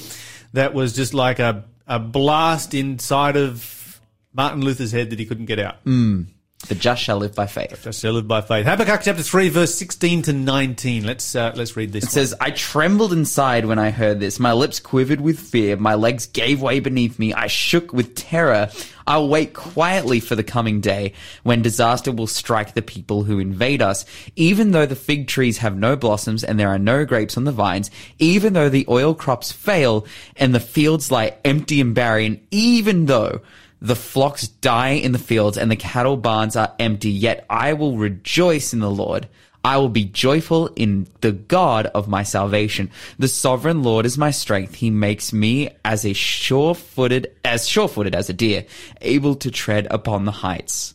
That 0.53 0.75
was 0.75 0.95
just 0.95 1.15
like 1.15 1.39
a, 1.39 1.65
a 1.87 1.99
blast 1.99 2.75
inside 2.75 3.37
of 3.37 4.01
Martin 4.33 4.63
Luther's 4.63 4.93
head 4.93 5.11
that 5.11 5.19
he 5.19 5.27
couldn't 5.27 5.47
get 5.47 5.59
out. 5.59 5.77
Hmm. 5.85 6.23
The 6.69 6.77
just 6.77 7.03
shall 7.03 7.19
live 7.19 7.35
by 7.35 7.47
faith. 7.49 7.81
Just 7.83 8.01
shall 8.01 8.13
live 8.13 8.29
by 8.29 8.41
faith. 8.41 8.65
Habakkuk 8.67 9.01
chapter 9.03 9.23
3, 9.23 9.49
verse 9.49 9.75
16 9.75 10.23
to 10.23 10.33
19. 10.33 11.05
Let's, 11.05 11.35
uh, 11.35 11.53
let's 11.57 11.77
read 11.77 11.93
this. 11.93 12.05
It 12.05 12.11
says, 12.11 12.35
I 12.41 12.53
trembled 12.53 13.13
inside 13.13 13.67
when 13.67 13.81
I 13.81 13.91
heard 13.91 14.21
this. 14.21 14.39
My 14.39 14.53
lips 14.53 14.79
quivered 14.79 15.21
with 15.21 15.41
fear. 15.41 15.77
My 15.77 15.95
legs 15.95 16.27
gave 16.27 16.63
way 16.63 16.79
beneath 16.79 17.19
me. 17.19 17.35
I 17.35 17.49
shook 17.49 17.93
with 17.93 18.15
terror. 18.15 18.69
I'll 19.07 19.29
wait 19.29 19.55
quietly 19.55 20.21
for 20.21 20.37
the 20.37 20.45
coming 20.45 20.81
day 20.81 21.15
when 21.43 21.63
disaster 21.63 22.13
will 22.13 22.29
strike 22.29 22.75
the 22.75 22.83
people 22.83 23.25
who 23.25 23.41
invade 23.41 23.83
us. 23.83 24.05
Even 24.37 24.71
though 24.71 24.87
the 24.87 24.95
fig 24.95 25.27
trees 25.27 25.59
have 25.59 25.77
no 25.77 25.97
blossoms 25.97 26.45
and 26.45 26.59
there 26.61 26.69
are 26.69 26.79
no 26.79 27.05
grapes 27.05 27.37
on 27.37 27.45
the 27.45 27.53
vines, 27.53 27.91
even 28.21 28.53
though 28.53 28.69
the 28.69 28.87
oil 28.89 29.15
crops 29.15 29.51
fail 29.51 30.07
and 30.37 30.55
the 30.55 30.61
fields 30.61 31.11
lie 31.11 31.37
empty 31.45 31.81
and 31.81 31.95
barren, 31.95 32.41
even 32.53 33.07
though 33.07 33.41
the 33.83 33.97
flocks 33.97 34.47
die 34.47 34.91
in 34.91 35.11
the 35.11 35.19
fields 35.19 35.59
and 35.59 35.69
the 35.69 35.77
cattle 35.77 36.17
barns 36.17 36.55
are 36.55 36.73
empty, 36.79 37.11
yet 37.11 37.45
I 37.51 37.73
will 37.73 37.97
rejoice 37.97 38.73
in 38.73 38.79
the 38.79 38.91
Lord. 38.91 39.29
I 39.65 39.79
will 39.79 39.89
be 39.89 40.05
joyful 40.05 40.69
in 40.77 41.09
the 41.21 41.33
God 41.33 41.87
of 41.87 42.07
my 42.07 42.23
salvation. 42.23 42.91
The 43.19 43.27
sovereign 43.27 43.83
Lord 43.83 44.07
is 44.07 44.17
my 44.17 44.31
strength. 44.31 44.77
He 44.77 44.91
makes 44.91 45.33
me 45.33 45.71
as 45.85 46.05
a 46.05 46.13
sure-footed, 46.13 47.35
as 47.45 47.69
sure-footed 47.69 48.15
as 48.15 48.31
a 48.31 48.33
deer, 48.33 48.67
able 49.01 49.35
to 49.37 49.51
tread 49.51 49.89
upon 49.91 50.27
the 50.27 50.33
heights. 50.33 50.95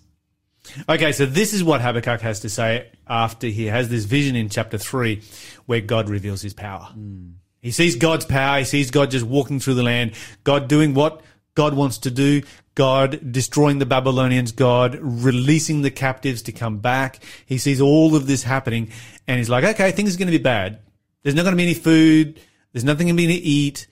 Okay, 0.87 1.11
so 1.11 1.25
this 1.25 1.53
is 1.53 1.63
what 1.63 1.81
Habakkuk 1.81 2.21
has 2.21 2.41
to 2.41 2.49
say 2.49 2.89
after 3.05 3.47
he 3.47 3.65
has 3.65 3.89
this 3.89 4.05
vision 4.05 4.37
in 4.37 4.47
chapter 4.47 4.77
3 4.77 5.21
where 5.65 5.81
God 5.81 6.09
reveals 6.09 6.41
his 6.41 6.53
power. 6.53 6.85
Hmm. 6.93 7.31
He 7.61 7.71
sees 7.71 7.97
God's 7.97 8.25
power, 8.25 8.59
he 8.59 8.65
sees 8.65 8.91
God 8.91 9.11
just 9.11 9.25
walking 9.25 9.59
through 9.59 9.73
the 9.73 9.83
land, 9.83 10.13
God 10.45 10.69
doing 10.69 10.93
what 10.93 11.21
God 11.55 11.73
wants 11.73 11.97
to 11.99 12.11
do, 12.11 12.43
God 12.77 13.31
destroying 13.31 13.79
the 13.79 13.87
Babylonians, 13.87 14.51
God 14.51 14.99
releasing 15.01 15.81
the 15.81 15.89
captives 15.89 16.43
to 16.43 16.51
come 16.51 16.77
back. 16.77 17.19
He 17.47 17.57
sees 17.57 17.81
all 17.81 18.15
of 18.15 18.27
this 18.27 18.43
happening 18.43 18.91
and 19.27 19.39
he's 19.39 19.49
like, 19.49 19.63
okay, 19.63 19.91
things 19.91 20.13
are 20.13 20.19
going 20.19 20.31
to 20.31 20.37
be 20.37 20.43
bad. 20.43 20.77
There's 21.23 21.33
not 21.33 21.41
going 21.41 21.53
to 21.53 21.57
be 21.57 21.63
any 21.63 21.73
food, 21.73 22.39
there's 22.71 22.83
nothing 22.83 23.07
going 23.07 23.17
to 23.17 23.27
be 23.27 23.27
to 23.27 23.33
eat. 23.33 23.87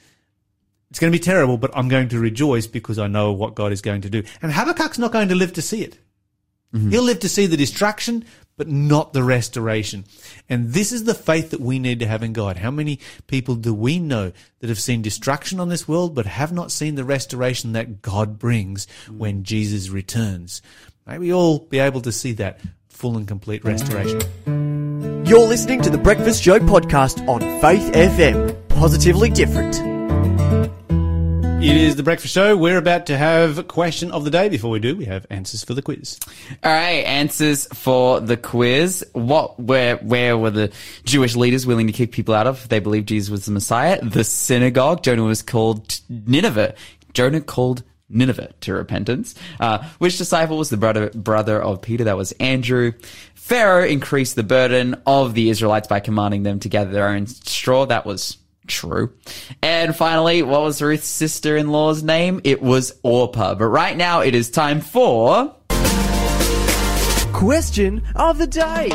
It's 0.91 0.99
going 0.99 1.11
to 1.11 1.17
be 1.17 1.23
terrible, 1.23 1.57
but 1.57 1.71
I'm 1.75 1.87
going 1.87 2.09
to 2.09 2.19
rejoice 2.19 2.67
because 2.67 2.99
I 2.99 3.07
know 3.07 3.31
what 3.31 3.55
God 3.55 3.71
is 3.71 3.81
going 3.81 4.01
to 4.01 4.09
do. 4.11 4.21
And 4.43 4.51
Habakkuk's 4.51 4.99
not 4.99 5.11
going 5.11 5.29
to 5.29 5.35
live 5.35 5.53
to 5.53 5.63
see 5.63 5.81
it. 5.81 5.97
Mm-hmm. 6.71 6.91
He'll 6.91 7.03
live 7.03 7.21
to 7.21 7.29
see 7.29 7.47
the 7.47 7.57
destruction, 7.57 8.23
but 8.57 8.67
not 8.67 9.13
the 9.13 9.23
restoration. 9.23 10.05
And 10.49 10.71
this 10.71 10.91
is 10.91 11.03
the 11.03 11.13
faith 11.13 11.51
that 11.51 11.61
we 11.61 11.79
need 11.79 11.99
to 11.99 12.07
have 12.07 12.23
in 12.23 12.33
God. 12.33 12.57
How 12.57 12.71
many 12.71 12.99
people 13.27 13.55
do 13.55 13.73
we 13.73 13.99
know 13.99 14.31
that 14.59 14.69
have 14.69 14.79
seen 14.79 15.01
destruction 15.01 15.59
on 15.59 15.69
this 15.69 15.87
world, 15.87 16.15
but 16.15 16.25
have 16.25 16.51
not 16.51 16.71
seen 16.71 16.95
the 16.95 17.03
restoration 17.03 17.73
that 17.73 18.01
God 18.01 18.39
brings 18.39 18.87
when 19.11 19.43
Jesus 19.43 19.89
returns? 19.89 20.61
May 21.05 21.17
we 21.17 21.33
all 21.33 21.59
be 21.59 21.79
able 21.79 22.01
to 22.01 22.11
see 22.11 22.33
that 22.33 22.59
full 22.89 23.17
and 23.17 23.27
complete 23.27 23.63
restoration. 23.63 24.21
You're 25.25 25.47
listening 25.47 25.81
to 25.81 25.89
the 25.89 25.97
Breakfast 25.97 26.41
Show 26.43 26.59
podcast 26.59 27.27
on 27.27 27.41
Faith 27.61 27.91
FM. 27.93 28.55
Positively 28.69 29.29
different. 29.29 29.75
It 31.65 31.77
is 31.77 31.95
the 31.95 32.03
breakfast 32.03 32.31
show. 32.31 32.55
We're 32.55 32.77
about 32.77 33.07
to 33.07 33.17
have 33.17 33.67
question 33.67 34.11
of 34.11 34.23
the 34.23 34.29
day. 34.29 34.49
Before 34.49 34.69
we 34.69 34.79
do, 34.79 34.95
we 34.95 35.05
have 35.05 35.25
answers 35.31 35.63
for 35.63 35.73
the 35.73 35.81
quiz. 35.81 36.19
All 36.63 36.71
right, 36.71 37.03
answers 37.03 37.65
for 37.73 38.19
the 38.19 38.37
quiz. 38.37 39.03
What, 39.13 39.59
where, 39.59 39.97
where 39.97 40.37
were 40.37 40.51
the 40.51 40.71
Jewish 41.05 41.35
leaders 41.35 41.65
willing 41.65 41.87
to 41.87 41.93
kick 41.93 42.11
people 42.11 42.35
out 42.35 42.45
of? 42.45 42.61
if 42.61 42.69
They 42.69 42.77
believed 42.77 43.07
Jesus 43.07 43.31
was 43.31 43.45
the 43.45 43.51
Messiah. 43.51 43.99
The 43.99 44.23
synagogue. 44.23 45.01
Jonah 45.01 45.23
was 45.23 45.41
called 45.41 46.01
Nineveh. 46.07 46.75
Jonah 47.13 47.41
called 47.41 47.81
Nineveh 48.09 48.53
to 48.61 48.73
repentance. 48.73 49.33
Uh, 49.59 49.83
which 49.97 50.19
disciple 50.19 50.59
was 50.59 50.69
the 50.69 50.77
brother 50.77 51.09
brother 51.15 51.59
of 51.59 51.81
Peter? 51.81 52.03
That 52.03 52.15
was 52.15 52.31
Andrew. 52.33 52.91
Pharaoh 53.33 53.87
increased 53.87 54.35
the 54.35 54.43
burden 54.43 55.01
of 55.07 55.33
the 55.33 55.49
Israelites 55.49 55.87
by 55.87 55.99
commanding 55.99 56.43
them 56.43 56.59
to 56.59 56.69
gather 56.69 56.91
their 56.91 57.07
own 57.07 57.25
straw. 57.25 57.87
That 57.87 58.05
was 58.05 58.37
true. 58.67 59.13
And 59.61 59.95
finally, 59.95 60.41
what 60.41 60.61
was 60.61 60.81
Ruth's 60.81 61.07
sister-in-law's 61.07 62.03
name? 62.03 62.41
It 62.43 62.61
was 62.61 62.97
Orpah. 63.03 63.55
But 63.55 63.67
right 63.67 63.95
now, 63.95 64.21
it 64.21 64.35
is 64.35 64.49
time 64.49 64.81
for. 64.81 65.55
Question 67.33 68.03
of 68.15 68.37
the 68.37 68.47
day. 68.47 68.89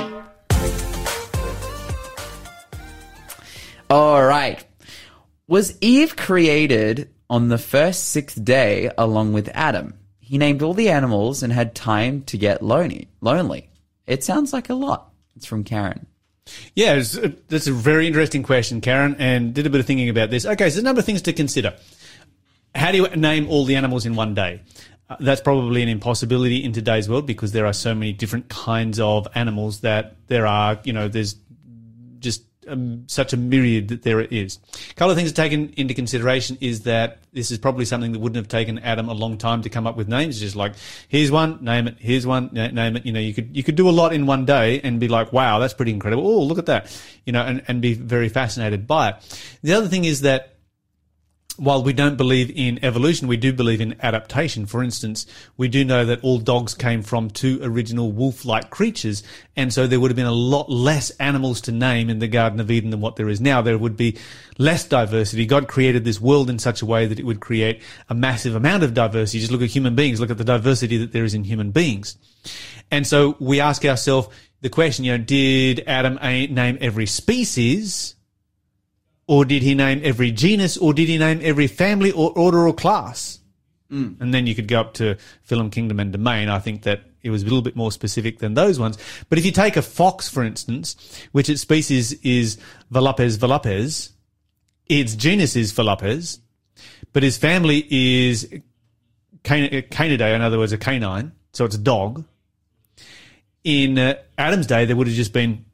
All 3.88 4.24
right. 4.24 4.64
Was 5.48 5.76
Eve 5.80 6.16
created 6.16 7.10
on 7.28 7.48
the 7.48 7.58
first 7.58 8.10
sixth 8.10 8.42
day 8.44 8.90
along 8.96 9.32
with 9.32 9.48
Adam. 9.52 9.94
He 10.20 10.38
named 10.38 10.62
all 10.62 10.74
the 10.74 10.90
animals 10.90 11.42
and 11.42 11.52
had 11.52 11.74
time 11.74 12.22
to 12.22 12.38
get 12.38 12.62
lonely. 12.62 13.08
Lonely. 13.20 13.68
It 14.06 14.22
sounds 14.22 14.52
like 14.52 14.70
a 14.70 14.74
lot. 14.74 15.12
It's 15.34 15.46
from 15.46 15.64
Karen. 15.64 16.06
Yeah, 16.74 16.94
it's, 16.94 17.16
uh, 17.16 17.32
that's 17.48 17.66
a 17.66 17.72
very 17.72 18.06
interesting 18.06 18.42
question, 18.42 18.80
Karen, 18.80 19.16
and 19.18 19.54
did 19.54 19.66
a 19.66 19.70
bit 19.70 19.80
of 19.80 19.86
thinking 19.86 20.08
about 20.08 20.30
this. 20.30 20.46
Okay, 20.46 20.70
so 20.70 20.74
there's 20.74 20.78
a 20.78 20.82
number 20.82 21.00
of 21.00 21.06
things 21.06 21.22
to 21.22 21.32
consider. 21.32 21.74
How 22.74 22.92
do 22.92 22.98
you 22.98 23.08
name 23.08 23.48
all 23.48 23.64
the 23.64 23.76
animals 23.76 24.06
in 24.06 24.14
one 24.14 24.34
day? 24.34 24.62
Uh, 25.08 25.16
that's 25.20 25.40
probably 25.40 25.82
an 25.82 25.88
impossibility 25.88 26.62
in 26.62 26.72
today's 26.72 27.08
world 27.08 27.26
because 27.26 27.52
there 27.52 27.66
are 27.66 27.72
so 27.72 27.94
many 27.94 28.12
different 28.12 28.48
kinds 28.48 29.00
of 29.00 29.26
animals 29.34 29.80
that 29.80 30.16
there 30.28 30.46
are, 30.46 30.78
you 30.84 30.92
know, 30.92 31.08
there's 31.08 31.34
um, 32.68 33.04
such 33.06 33.32
a 33.32 33.36
myriad 33.36 33.88
that 33.88 34.02
there 34.02 34.20
is. 34.20 34.58
A 34.90 34.94
couple 34.94 35.10
of 35.10 35.16
things 35.16 35.30
to 35.30 35.34
take 35.34 35.52
in, 35.52 35.72
into 35.76 35.94
consideration 35.94 36.58
is 36.60 36.82
that 36.82 37.18
this 37.32 37.50
is 37.50 37.58
probably 37.58 37.84
something 37.84 38.12
that 38.12 38.18
wouldn't 38.18 38.36
have 38.36 38.48
taken 38.48 38.78
Adam 38.80 39.08
a 39.08 39.14
long 39.14 39.38
time 39.38 39.62
to 39.62 39.68
come 39.68 39.86
up 39.86 39.96
with 39.96 40.08
names. 40.08 40.36
It's 40.36 40.40
just 40.40 40.56
like 40.56 40.74
here's 41.08 41.30
one, 41.30 41.64
name 41.64 41.88
it. 41.88 41.96
Here's 41.98 42.26
one, 42.26 42.50
na- 42.52 42.68
name 42.68 42.96
it. 42.96 43.06
You 43.06 43.12
know, 43.12 43.20
you 43.20 43.34
could 43.34 43.56
you 43.56 43.62
could 43.62 43.76
do 43.76 43.88
a 43.88 43.90
lot 43.90 44.12
in 44.12 44.26
one 44.26 44.44
day 44.44 44.80
and 44.80 45.00
be 45.00 45.08
like, 45.08 45.32
wow, 45.32 45.58
that's 45.58 45.74
pretty 45.74 45.92
incredible. 45.92 46.26
Oh, 46.26 46.42
look 46.42 46.58
at 46.58 46.66
that. 46.66 46.94
You 47.24 47.32
know, 47.32 47.42
and, 47.42 47.62
and 47.68 47.80
be 47.80 47.94
very 47.94 48.28
fascinated 48.28 48.86
by 48.86 49.10
it. 49.10 49.56
The 49.62 49.72
other 49.74 49.88
thing 49.88 50.04
is 50.04 50.22
that 50.22 50.56
while 51.60 51.82
we 51.82 51.92
don't 51.92 52.16
believe 52.16 52.50
in 52.54 52.82
evolution, 52.82 53.28
we 53.28 53.36
do 53.36 53.52
believe 53.52 53.82
in 53.82 53.94
adaptation. 54.00 54.64
For 54.64 54.82
instance, 54.82 55.26
we 55.58 55.68
do 55.68 55.84
know 55.84 56.06
that 56.06 56.24
all 56.24 56.38
dogs 56.38 56.74
came 56.74 57.02
from 57.02 57.28
two 57.28 57.60
original 57.62 58.10
wolf-like 58.12 58.70
creatures, 58.70 59.22
and 59.56 59.70
so 59.70 59.86
there 59.86 60.00
would 60.00 60.10
have 60.10 60.16
been 60.16 60.24
a 60.24 60.32
lot 60.32 60.70
less 60.70 61.10
animals 61.20 61.60
to 61.62 61.72
name 61.72 62.08
in 62.08 62.18
the 62.18 62.28
Garden 62.28 62.60
of 62.60 62.70
Eden 62.70 62.88
than 62.88 63.02
what 63.02 63.16
there 63.16 63.28
is 63.28 63.42
now. 63.42 63.60
There 63.60 63.76
would 63.76 63.96
be 63.96 64.16
less 64.56 64.88
diversity. 64.88 65.44
God 65.44 65.68
created 65.68 66.02
this 66.02 66.18
world 66.18 66.48
in 66.48 66.58
such 66.58 66.80
a 66.80 66.86
way 66.86 67.04
that 67.04 67.20
it 67.20 67.26
would 67.26 67.40
create 67.40 67.82
a 68.08 68.14
massive 68.14 68.54
amount 68.54 68.82
of 68.82 68.94
diversity. 68.94 69.40
Just 69.40 69.52
look 69.52 69.60
at 69.60 69.68
human 69.68 69.94
beings, 69.94 70.18
look 70.18 70.30
at 70.30 70.38
the 70.38 70.44
diversity 70.44 70.96
that 70.96 71.12
there 71.12 71.24
is 71.24 71.34
in 71.34 71.44
human 71.44 71.72
beings. 71.72 72.16
And 72.90 73.06
so 73.06 73.36
we 73.38 73.60
ask 73.60 73.84
ourselves 73.84 74.28
the 74.62 74.70
question, 74.70 75.04
you 75.04 75.12
know, 75.12 75.22
did 75.22 75.84
Adam 75.86 76.14
name 76.54 76.78
every 76.80 77.06
species? 77.06 78.14
Or 79.30 79.44
did 79.44 79.62
he 79.62 79.76
name 79.76 80.00
every 80.02 80.32
genus, 80.32 80.76
or 80.76 80.92
did 80.92 81.08
he 81.08 81.16
name 81.16 81.38
every 81.40 81.68
family 81.68 82.10
or 82.10 82.36
order 82.36 82.66
or 82.66 82.74
class? 82.74 83.38
And 84.20 84.34
then 84.34 84.48
you 84.48 84.56
could 84.56 84.66
go 84.66 84.80
up 84.80 84.94
to 84.94 85.16
Phylum, 85.48 85.70
Kingdom, 85.70 86.00
and 86.00 86.10
Domain. 86.10 86.48
I 86.48 86.58
think 86.58 86.82
that 86.82 87.02
it 87.22 87.30
was 87.30 87.42
a 87.42 87.44
little 87.44 87.62
bit 87.62 87.76
more 87.76 87.92
specific 87.92 88.40
than 88.40 88.54
those 88.54 88.80
ones. 88.80 88.98
But 89.28 89.38
if 89.38 89.46
you 89.46 89.52
take 89.52 89.76
a 89.76 89.82
fox, 89.82 90.28
for 90.28 90.42
instance, 90.42 90.96
which 91.30 91.48
its 91.48 91.60
species 91.60 92.12
is 92.24 92.58
Vulpes 92.90 93.36
vulpes, 93.36 94.10
its 94.88 95.14
genus 95.14 95.54
is 95.54 95.70
Vulpes, 95.70 96.40
but 97.12 97.22
his 97.22 97.38
family 97.38 97.86
is 97.88 98.48
can- 99.44 99.70
Canidae, 99.70 100.34
in 100.34 100.40
other 100.42 100.58
words, 100.58 100.72
a 100.72 100.78
canine, 100.78 101.30
so 101.52 101.64
it's 101.64 101.76
a 101.76 101.78
dog. 101.78 102.24
In 103.62 103.96
uh, 103.96 104.14
Adam's 104.36 104.66
day, 104.66 104.86
there 104.86 104.96
would 104.96 105.06
have 105.06 105.14
just 105.14 105.32
been, 105.32 105.66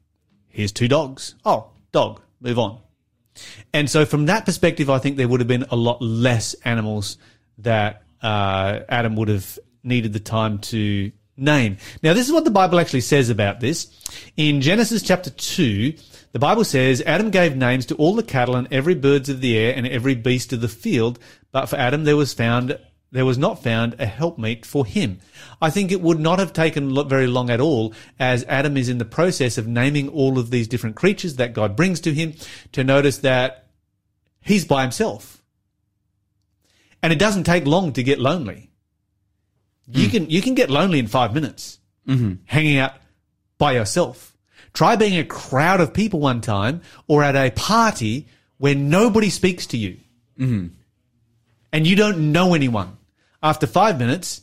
here's 0.47 0.71
two 0.71 0.87
dogs. 0.87 1.33
Oh, 1.43 1.71
dog, 1.91 2.21
move 2.39 2.59
on. 2.59 2.81
And 3.73 3.89
so, 3.89 4.05
from 4.05 4.25
that 4.25 4.45
perspective, 4.45 4.89
I 4.89 4.99
think 4.99 5.17
there 5.17 5.27
would 5.27 5.39
have 5.39 5.47
been 5.47 5.65
a 5.69 5.75
lot 5.75 6.01
less 6.01 6.53
animals 6.65 7.17
that 7.59 8.03
uh, 8.21 8.79
Adam 8.89 9.15
would 9.15 9.27
have 9.27 9.59
needed 9.83 10.13
the 10.13 10.19
time 10.19 10.59
to 10.59 11.11
name. 11.37 11.77
Now, 12.01 12.13
this 12.13 12.27
is 12.27 12.33
what 12.33 12.45
the 12.45 12.51
Bible 12.51 12.79
actually 12.79 13.01
says 13.01 13.29
about 13.29 13.59
this. 13.59 13.87
In 14.35 14.61
Genesis 14.61 15.01
chapter 15.01 15.29
2, 15.29 15.93
the 16.33 16.39
Bible 16.39 16.63
says 16.63 17.01
Adam 17.05 17.29
gave 17.29 17.55
names 17.55 17.85
to 17.87 17.95
all 17.95 18.15
the 18.15 18.23
cattle 18.23 18.55
and 18.55 18.67
every 18.71 18.95
birds 18.95 19.29
of 19.29 19.41
the 19.41 19.57
air 19.57 19.73
and 19.75 19.87
every 19.87 20.15
beast 20.15 20.51
of 20.53 20.61
the 20.61 20.67
field, 20.67 21.19
but 21.51 21.67
for 21.67 21.77
Adam 21.77 22.03
there 22.03 22.17
was 22.17 22.33
found 22.33 22.77
there 23.11 23.25
was 23.25 23.37
not 23.37 23.63
found 23.63 23.95
a 23.99 24.05
helpmeet 24.05 24.65
for 24.65 24.85
him. 24.85 25.19
I 25.61 25.69
think 25.69 25.91
it 25.91 26.01
would 26.01 26.19
not 26.19 26.39
have 26.39 26.53
taken 26.53 26.93
very 27.07 27.27
long 27.27 27.49
at 27.49 27.61
all, 27.61 27.93
as 28.19 28.43
Adam 28.45 28.75
is 28.75 28.89
in 28.89 28.97
the 28.97 29.05
process 29.05 29.57
of 29.57 29.67
naming 29.67 30.09
all 30.09 30.37
of 30.37 30.49
these 30.49 30.67
different 30.67 30.95
creatures 30.95 31.37
that 31.37 31.53
God 31.53 31.75
brings 31.75 31.99
to 32.01 32.13
him, 32.13 32.33
to 32.73 32.83
notice 32.83 33.19
that 33.19 33.67
he's 34.41 34.65
by 34.65 34.81
himself. 34.81 35.41
And 37.01 37.13
it 37.13 37.19
doesn't 37.19 37.45
take 37.45 37.65
long 37.65 37.93
to 37.93 38.03
get 38.03 38.19
lonely. 38.19 38.71
You 39.87 40.05
hmm. 40.05 40.11
can 40.11 40.29
you 40.29 40.41
can 40.41 40.55
get 40.55 40.69
lonely 40.69 40.99
in 40.99 41.07
five 41.07 41.33
minutes, 41.33 41.79
mm-hmm. 42.07 42.33
hanging 42.45 42.77
out 42.77 42.93
by 43.57 43.73
yourself. 43.73 44.35
Try 44.73 44.95
being 44.95 45.17
a 45.17 45.23
crowd 45.23 45.79
of 45.79 45.93
people 45.93 46.19
one 46.19 46.41
time, 46.41 46.81
or 47.07 47.23
at 47.23 47.35
a 47.35 47.51
party 47.51 48.27
where 48.57 48.75
nobody 48.75 49.29
speaks 49.29 49.65
to 49.67 49.77
you 49.77 49.97
mm-hmm. 50.37 50.67
And 51.71 51.85
you 51.87 51.95
don't 51.95 52.31
know 52.31 52.53
anyone, 52.53 52.97
after 53.41 53.67
five 53.67 53.99
minutes, 53.99 54.41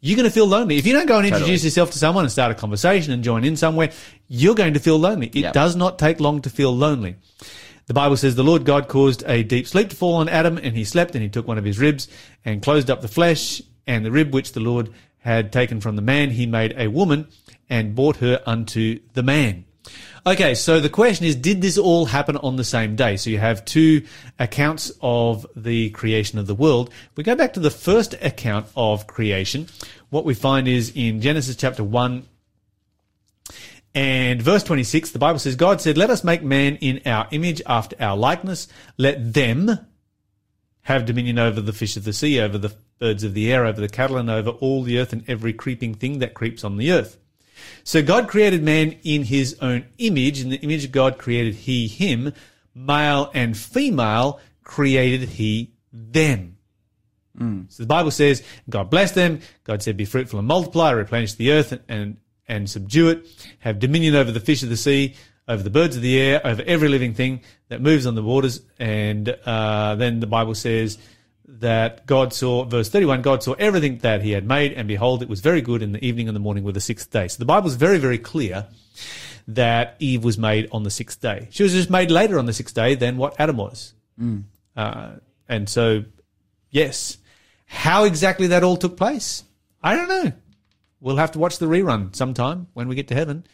you're 0.00 0.16
going 0.16 0.28
to 0.28 0.32
feel 0.34 0.46
lonely. 0.46 0.76
If 0.78 0.86
you 0.86 0.92
don't 0.92 1.06
go 1.06 1.18
and 1.18 1.26
introduce 1.26 1.46
Totally. 1.60 1.64
yourself 1.66 1.90
to 1.92 1.98
someone 1.98 2.24
and 2.24 2.30
start 2.32 2.52
a 2.52 2.54
conversation 2.54 3.12
and 3.12 3.24
join 3.24 3.44
in 3.44 3.56
somewhere, 3.56 3.90
you're 4.28 4.54
going 4.54 4.74
to 4.74 4.80
feel 4.80 4.96
lonely. 4.98 5.26
It 5.26 5.34
Yep. 5.36 5.52
does 5.54 5.74
not 5.76 5.98
take 5.98 6.20
long 6.20 6.40
to 6.42 6.50
feel 6.50 6.74
lonely. 6.74 7.16
The 7.86 7.94
Bible 7.94 8.16
says 8.16 8.36
the 8.36 8.44
Lord 8.44 8.64
God 8.64 8.86
caused 8.86 9.24
a 9.26 9.42
deep 9.42 9.66
sleep 9.66 9.88
to 9.90 9.96
fall 9.96 10.16
on 10.16 10.28
Adam, 10.28 10.58
and 10.58 10.76
he 10.76 10.84
slept, 10.84 11.14
and 11.14 11.22
he 11.22 11.28
took 11.28 11.48
one 11.48 11.58
of 11.58 11.64
his 11.64 11.78
ribs 11.78 12.06
and 12.44 12.62
closed 12.62 12.90
up 12.90 13.00
the 13.00 13.08
flesh, 13.08 13.60
and 13.86 14.04
the 14.04 14.10
rib 14.12 14.32
which 14.32 14.52
the 14.52 14.60
Lord 14.60 14.90
had 15.20 15.52
taken 15.52 15.80
from 15.80 15.96
the 15.96 16.02
man, 16.02 16.30
he 16.30 16.46
made 16.46 16.74
a 16.78 16.88
woman 16.88 17.26
and 17.68 17.94
brought 17.94 18.16
her 18.18 18.40
unto 18.46 19.00
the 19.14 19.22
man. 19.22 19.64
Okay, 20.26 20.54
so 20.54 20.80
the 20.80 20.90
question 20.90 21.24
is, 21.24 21.36
did 21.36 21.62
this 21.62 21.78
all 21.78 22.04
happen 22.04 22.36
on 22.36 22.56
the 22.56 22.64
same 22.64 22.96
day? 22.96 23.16
So 23.16 23.30
you 23.30 23.38
have 23.38 23.64
two 23.64 24.04
accounts 24.38 24.92
of 25.00 25.46
the 25.56 25.90
creation 25.90 26.38
of 26.38 26.46
the 26.46 26.54
world. 26.54 26.92
We 27.16 27.24
go 27.24 27.34
back 27.34 27.54
to 27.54 27.60
the 27.60 27.70
first 27.70 28.14
account 28.14 28.66
of 28.76 29.06
creation, 29.06 29.68
what 30.10 30.24
we 30.24 30.34
find 30.34 30.66
is 30.66 30.92
in 30.94 31.20
Genesis 31.20 31.56
chapter 31.56 31.84
1 31.84 32.24
and 33.94 34.40
verse 34.40 34.62
26, 34.62 35.10
the 35.10 35.18
Bible 35.18 35.38
says, 35.38 35.56
God 35.56 35.80
said, 35.80 35.98
let 35.98 36.10
us 36.10 36.22
make 36.22 36.42
man 36.42 36.76
in 36.76 37.00
our 37.06 37.26
image 37.30 37.62
after 37.66 37.96
our 38.00 38.16
likeness. 38.16 38.68
Let 38.96 39.32
them 39.34 39.86
have 40.82 41.06
dominion 41.06 41.38
over 41.38 41.60
the 41.60 41.72
fish 41.72 41.96
of 41.96 42.04
the 42.04 42.12
sea, 42.12 42.40
over 42.40 42.58
the 42.58 42.74
birds 42.98 43.24
of 43.24 43.34
the 43.34 43.52
air, 43.52 43.64
over 43.64 43.80
the 43.80 43.88
cattle, 43.88 44.16
and 44.16 44.30
over 44.30 44.50
all 44.50 44.82
the 44.82 44.98
earth 44.98 45.12
and 45.12 45.24
every 45.28 45.52
creeping 45.52 45.94
thing 45.94 46.18
that 46.20 46.34
creeps 46.34 46.64
on 46.64 46.76
the 46.76 46.92
earth. 46.92 47.18
So 47.84 48.02
God 48.02 48.28
created 48.28 48.62
man 48.62 48.96
in 49.02 49.24
his 49.24 49.56
own 49.60 49.86
image. 49.98 50.40
In 50.40 50.50
the 50.50 50.60
image 50.60 50.84
of 50.84 50.92
God 50.92 51.18
created 51.18 51.54
he 51.54 51.86
him. 51.86 52.32
Male 52.74 53.30
and 53.34 53.56
female 53.56 54.40
created 54.62 55.28
he 55.28 55.72
them. 55.92 56.56
So 57.68 57.82
the 57.84 57.86
Bible 57.86 58.10
says, 58.10 58.42
God 58.68 58.90
blessed 58.90 59.14
them. 59.14 59.40
God 59.64 59.82
said, 59.82 59.96
be 59.96 60.04
fruitful 60.04 60.40
and 60.40 60.48
multiply, 60.48 60.90
replenish 60.90 61.34
the 61.34 61.52
earth 61.52 61.72
and, 61.72 61.82
and, 61.88 62.16
and 62.48 62.68
subdue 62.68 63.10
it. 63.10 63.26
Have 63.60 63.78
dominion 63.78 64.16
over 64.16 64.32
the 64.32 64.40
fish 64.40 64.62
of 64.64 64.68
the 64.68 64.76
sea, 64.76 65.14
over 65.46 65.62
the 65.62 65.70
birds 65.70 65.94
of 65.94 66.02
the 66.02 66.20
air, 66.20 66.40
over 66.44 66.62
every 66.66 66.88
living 66.88 67.14
thing 67.14 67.42
that 67.68 67.80
moves 67.80 68.06
on 68.06 68.16
the 68.16 68.22
waters. 68.22 68.60
And 68.78 69.28
uh, 69.46 69.94
then 69.94 70.20
the 70.20 70.26
Bible 70.26 70.54
says 70.54 70.98
that 71.50 72.06
God 72.06 72.32
saw, 72.32 72.64
verse 72.64 72.90
31, 72.90 73.22
God 73.22 73.42
saw 73.42 73.54
everything 73.54 73.98
that 73.98 74.22
he 74.22 74.32
had 74.32 74.46
made, 74.46 74.72
and 74.74 74.86
behold, 74.86 75.22
it 75.22 75.28
was 75.28 75.40
very 75.40 75.62
good 75.62 75.82
in 75.82 75.92
the 75.92 76.04
evening 76.04 76.28
and 76.28 76.36
the 76.36 76.40
morning 76.40 76.62
were 76.62 76.72
the 76.72 76.80
sixth 76.80 77.10
day. 77.10 77.26
So 77.26 77.38
the 77.38 77.46
Bible 77.46 77.68
is 77.68 77.76
very, 77.76 77.98
very 77.98 78.18
clear 78.18 78.66
that 79.48 79.96
Eve 79.98 80.22
was 80.24 80.36
made 80.36 80.68
on 80.72 80.82
the 80.82 80.90
sixth 80.90 81.20
day. 81.20 81.48
She 81.50 81.62
was 81.62 81.72
just 81.72 81.88
made 81.88 82.10
later 82.10 82.38
on 82.38 82.44
the 82.44 82.52
sixth 82.52 82.74
day 82.74 82.94
than 82.94 83.16
what 83.16 83.34
Adam 83.40 83.56
was. 83.56 83.94
Uh, 84.76 85.12
and 85.48 85.68
so, 85.68 86.04
yes. 86.70 87.16
How 87.64 88.04
exactly 88.04 88.48
that 88.48 88.62
all 88.62 88.76
took 88.76 88.96
place, 88.96 89.44
I 89.82 89.96
don't 89.96 90.08
know. 90.08 90.32
We'll 91.00 91.16
have 91.16 91.32
to 91.32 91.38
watch 91.38 91.58
the 91.58 91.66
rerun 91.66 92.14
sometime 92.14 92.66
when 92.74 92.88
we 92.88 92.94
get 92.94 93.08
to 93.08 93.14
heaven 93.14 93.46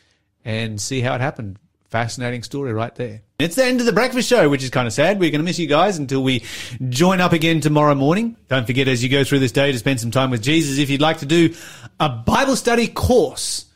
and 0.45 0.81
see 0.81 1.01
how 1.01 1.15
it 1.15 1.21
happened. 1.21 1.59
Fascinating 1.95 2.43
story 2.43 2.73
right 2.73 2.93
there. 2.97 3.23
It's 3.39 3.55
the 3.55 3.65
end 3.65 3.79
of 3.79 3.87
the 3.87 3.93
breakfast 3.93 4.29
show, 4.29 4.49
which 4.49 4.65
is 4.65 4.71
kind 4.71 4.89
of 4.89 4.93
sad. 4.93 5.21
We're 5.21 5.31
going 5.31 5.43
to 5.43 5.45
miss 5.45 5.61
you 5.61 5.69
guys 5.69 5.97
until 5.97 6.25
we 6.25 6.43
join 6.89 7.21
up 7.21 7.33
again 7.33 7.61
tomorrow 7.61 7.95
morning. 7.95 8.37
Don't 8.49 8.67
forget 8.67 8.89
as 8.89 9.01
you 9.01 9.09
go 9.09 9.23
through 9.23 9.39
this 9.39 9.53
day 9.53 9.71
to 9.71 9.79
spend 9.79 10.01
some 10.01 10.11
time 10.11 10.33
with 10.33 10.43
Jesus. 10.43 10.79
If 10.79 10.91
you'd 10.91 11.01
like 11.01 11.19
to 11.19 11.27
do 11.27 11.55
a 12.01 12.09
Bible 12.09 12.57
study 12.57 12.89
course 12.89 13.67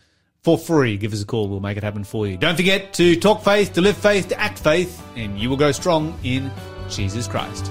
for 0.43 0.59
free, 0.59 0.97
give 0.97 1.13
us 1.13 1.23
a 1.23 1.27
call. 1.27 1.49
We'll 1.49 1.61
make 1.61 1.77
it 1.77 1.85
happen 1.85 2.03
for 2.03 2.27
you. 2.27 2.37
Don't 2.37 2.57
forget 2.57 2.93
to 2.95 3.15
talk 3.15 3.45
faith, 3.45 3.75
to 3.75 3.83
live 3.83 3.97
faith, 3.97 4.31
to 4.31 4.41
act 4.41 4.59
faith, 4.59 5.01
and 5.15 5.39
you 5.39 5.49
will 5.49 5.57
go 5.57 5.71
strong 5.71 6.19
in 6.25 6.51
Jesus 6.89 7.29
Christ. 7.29 7.71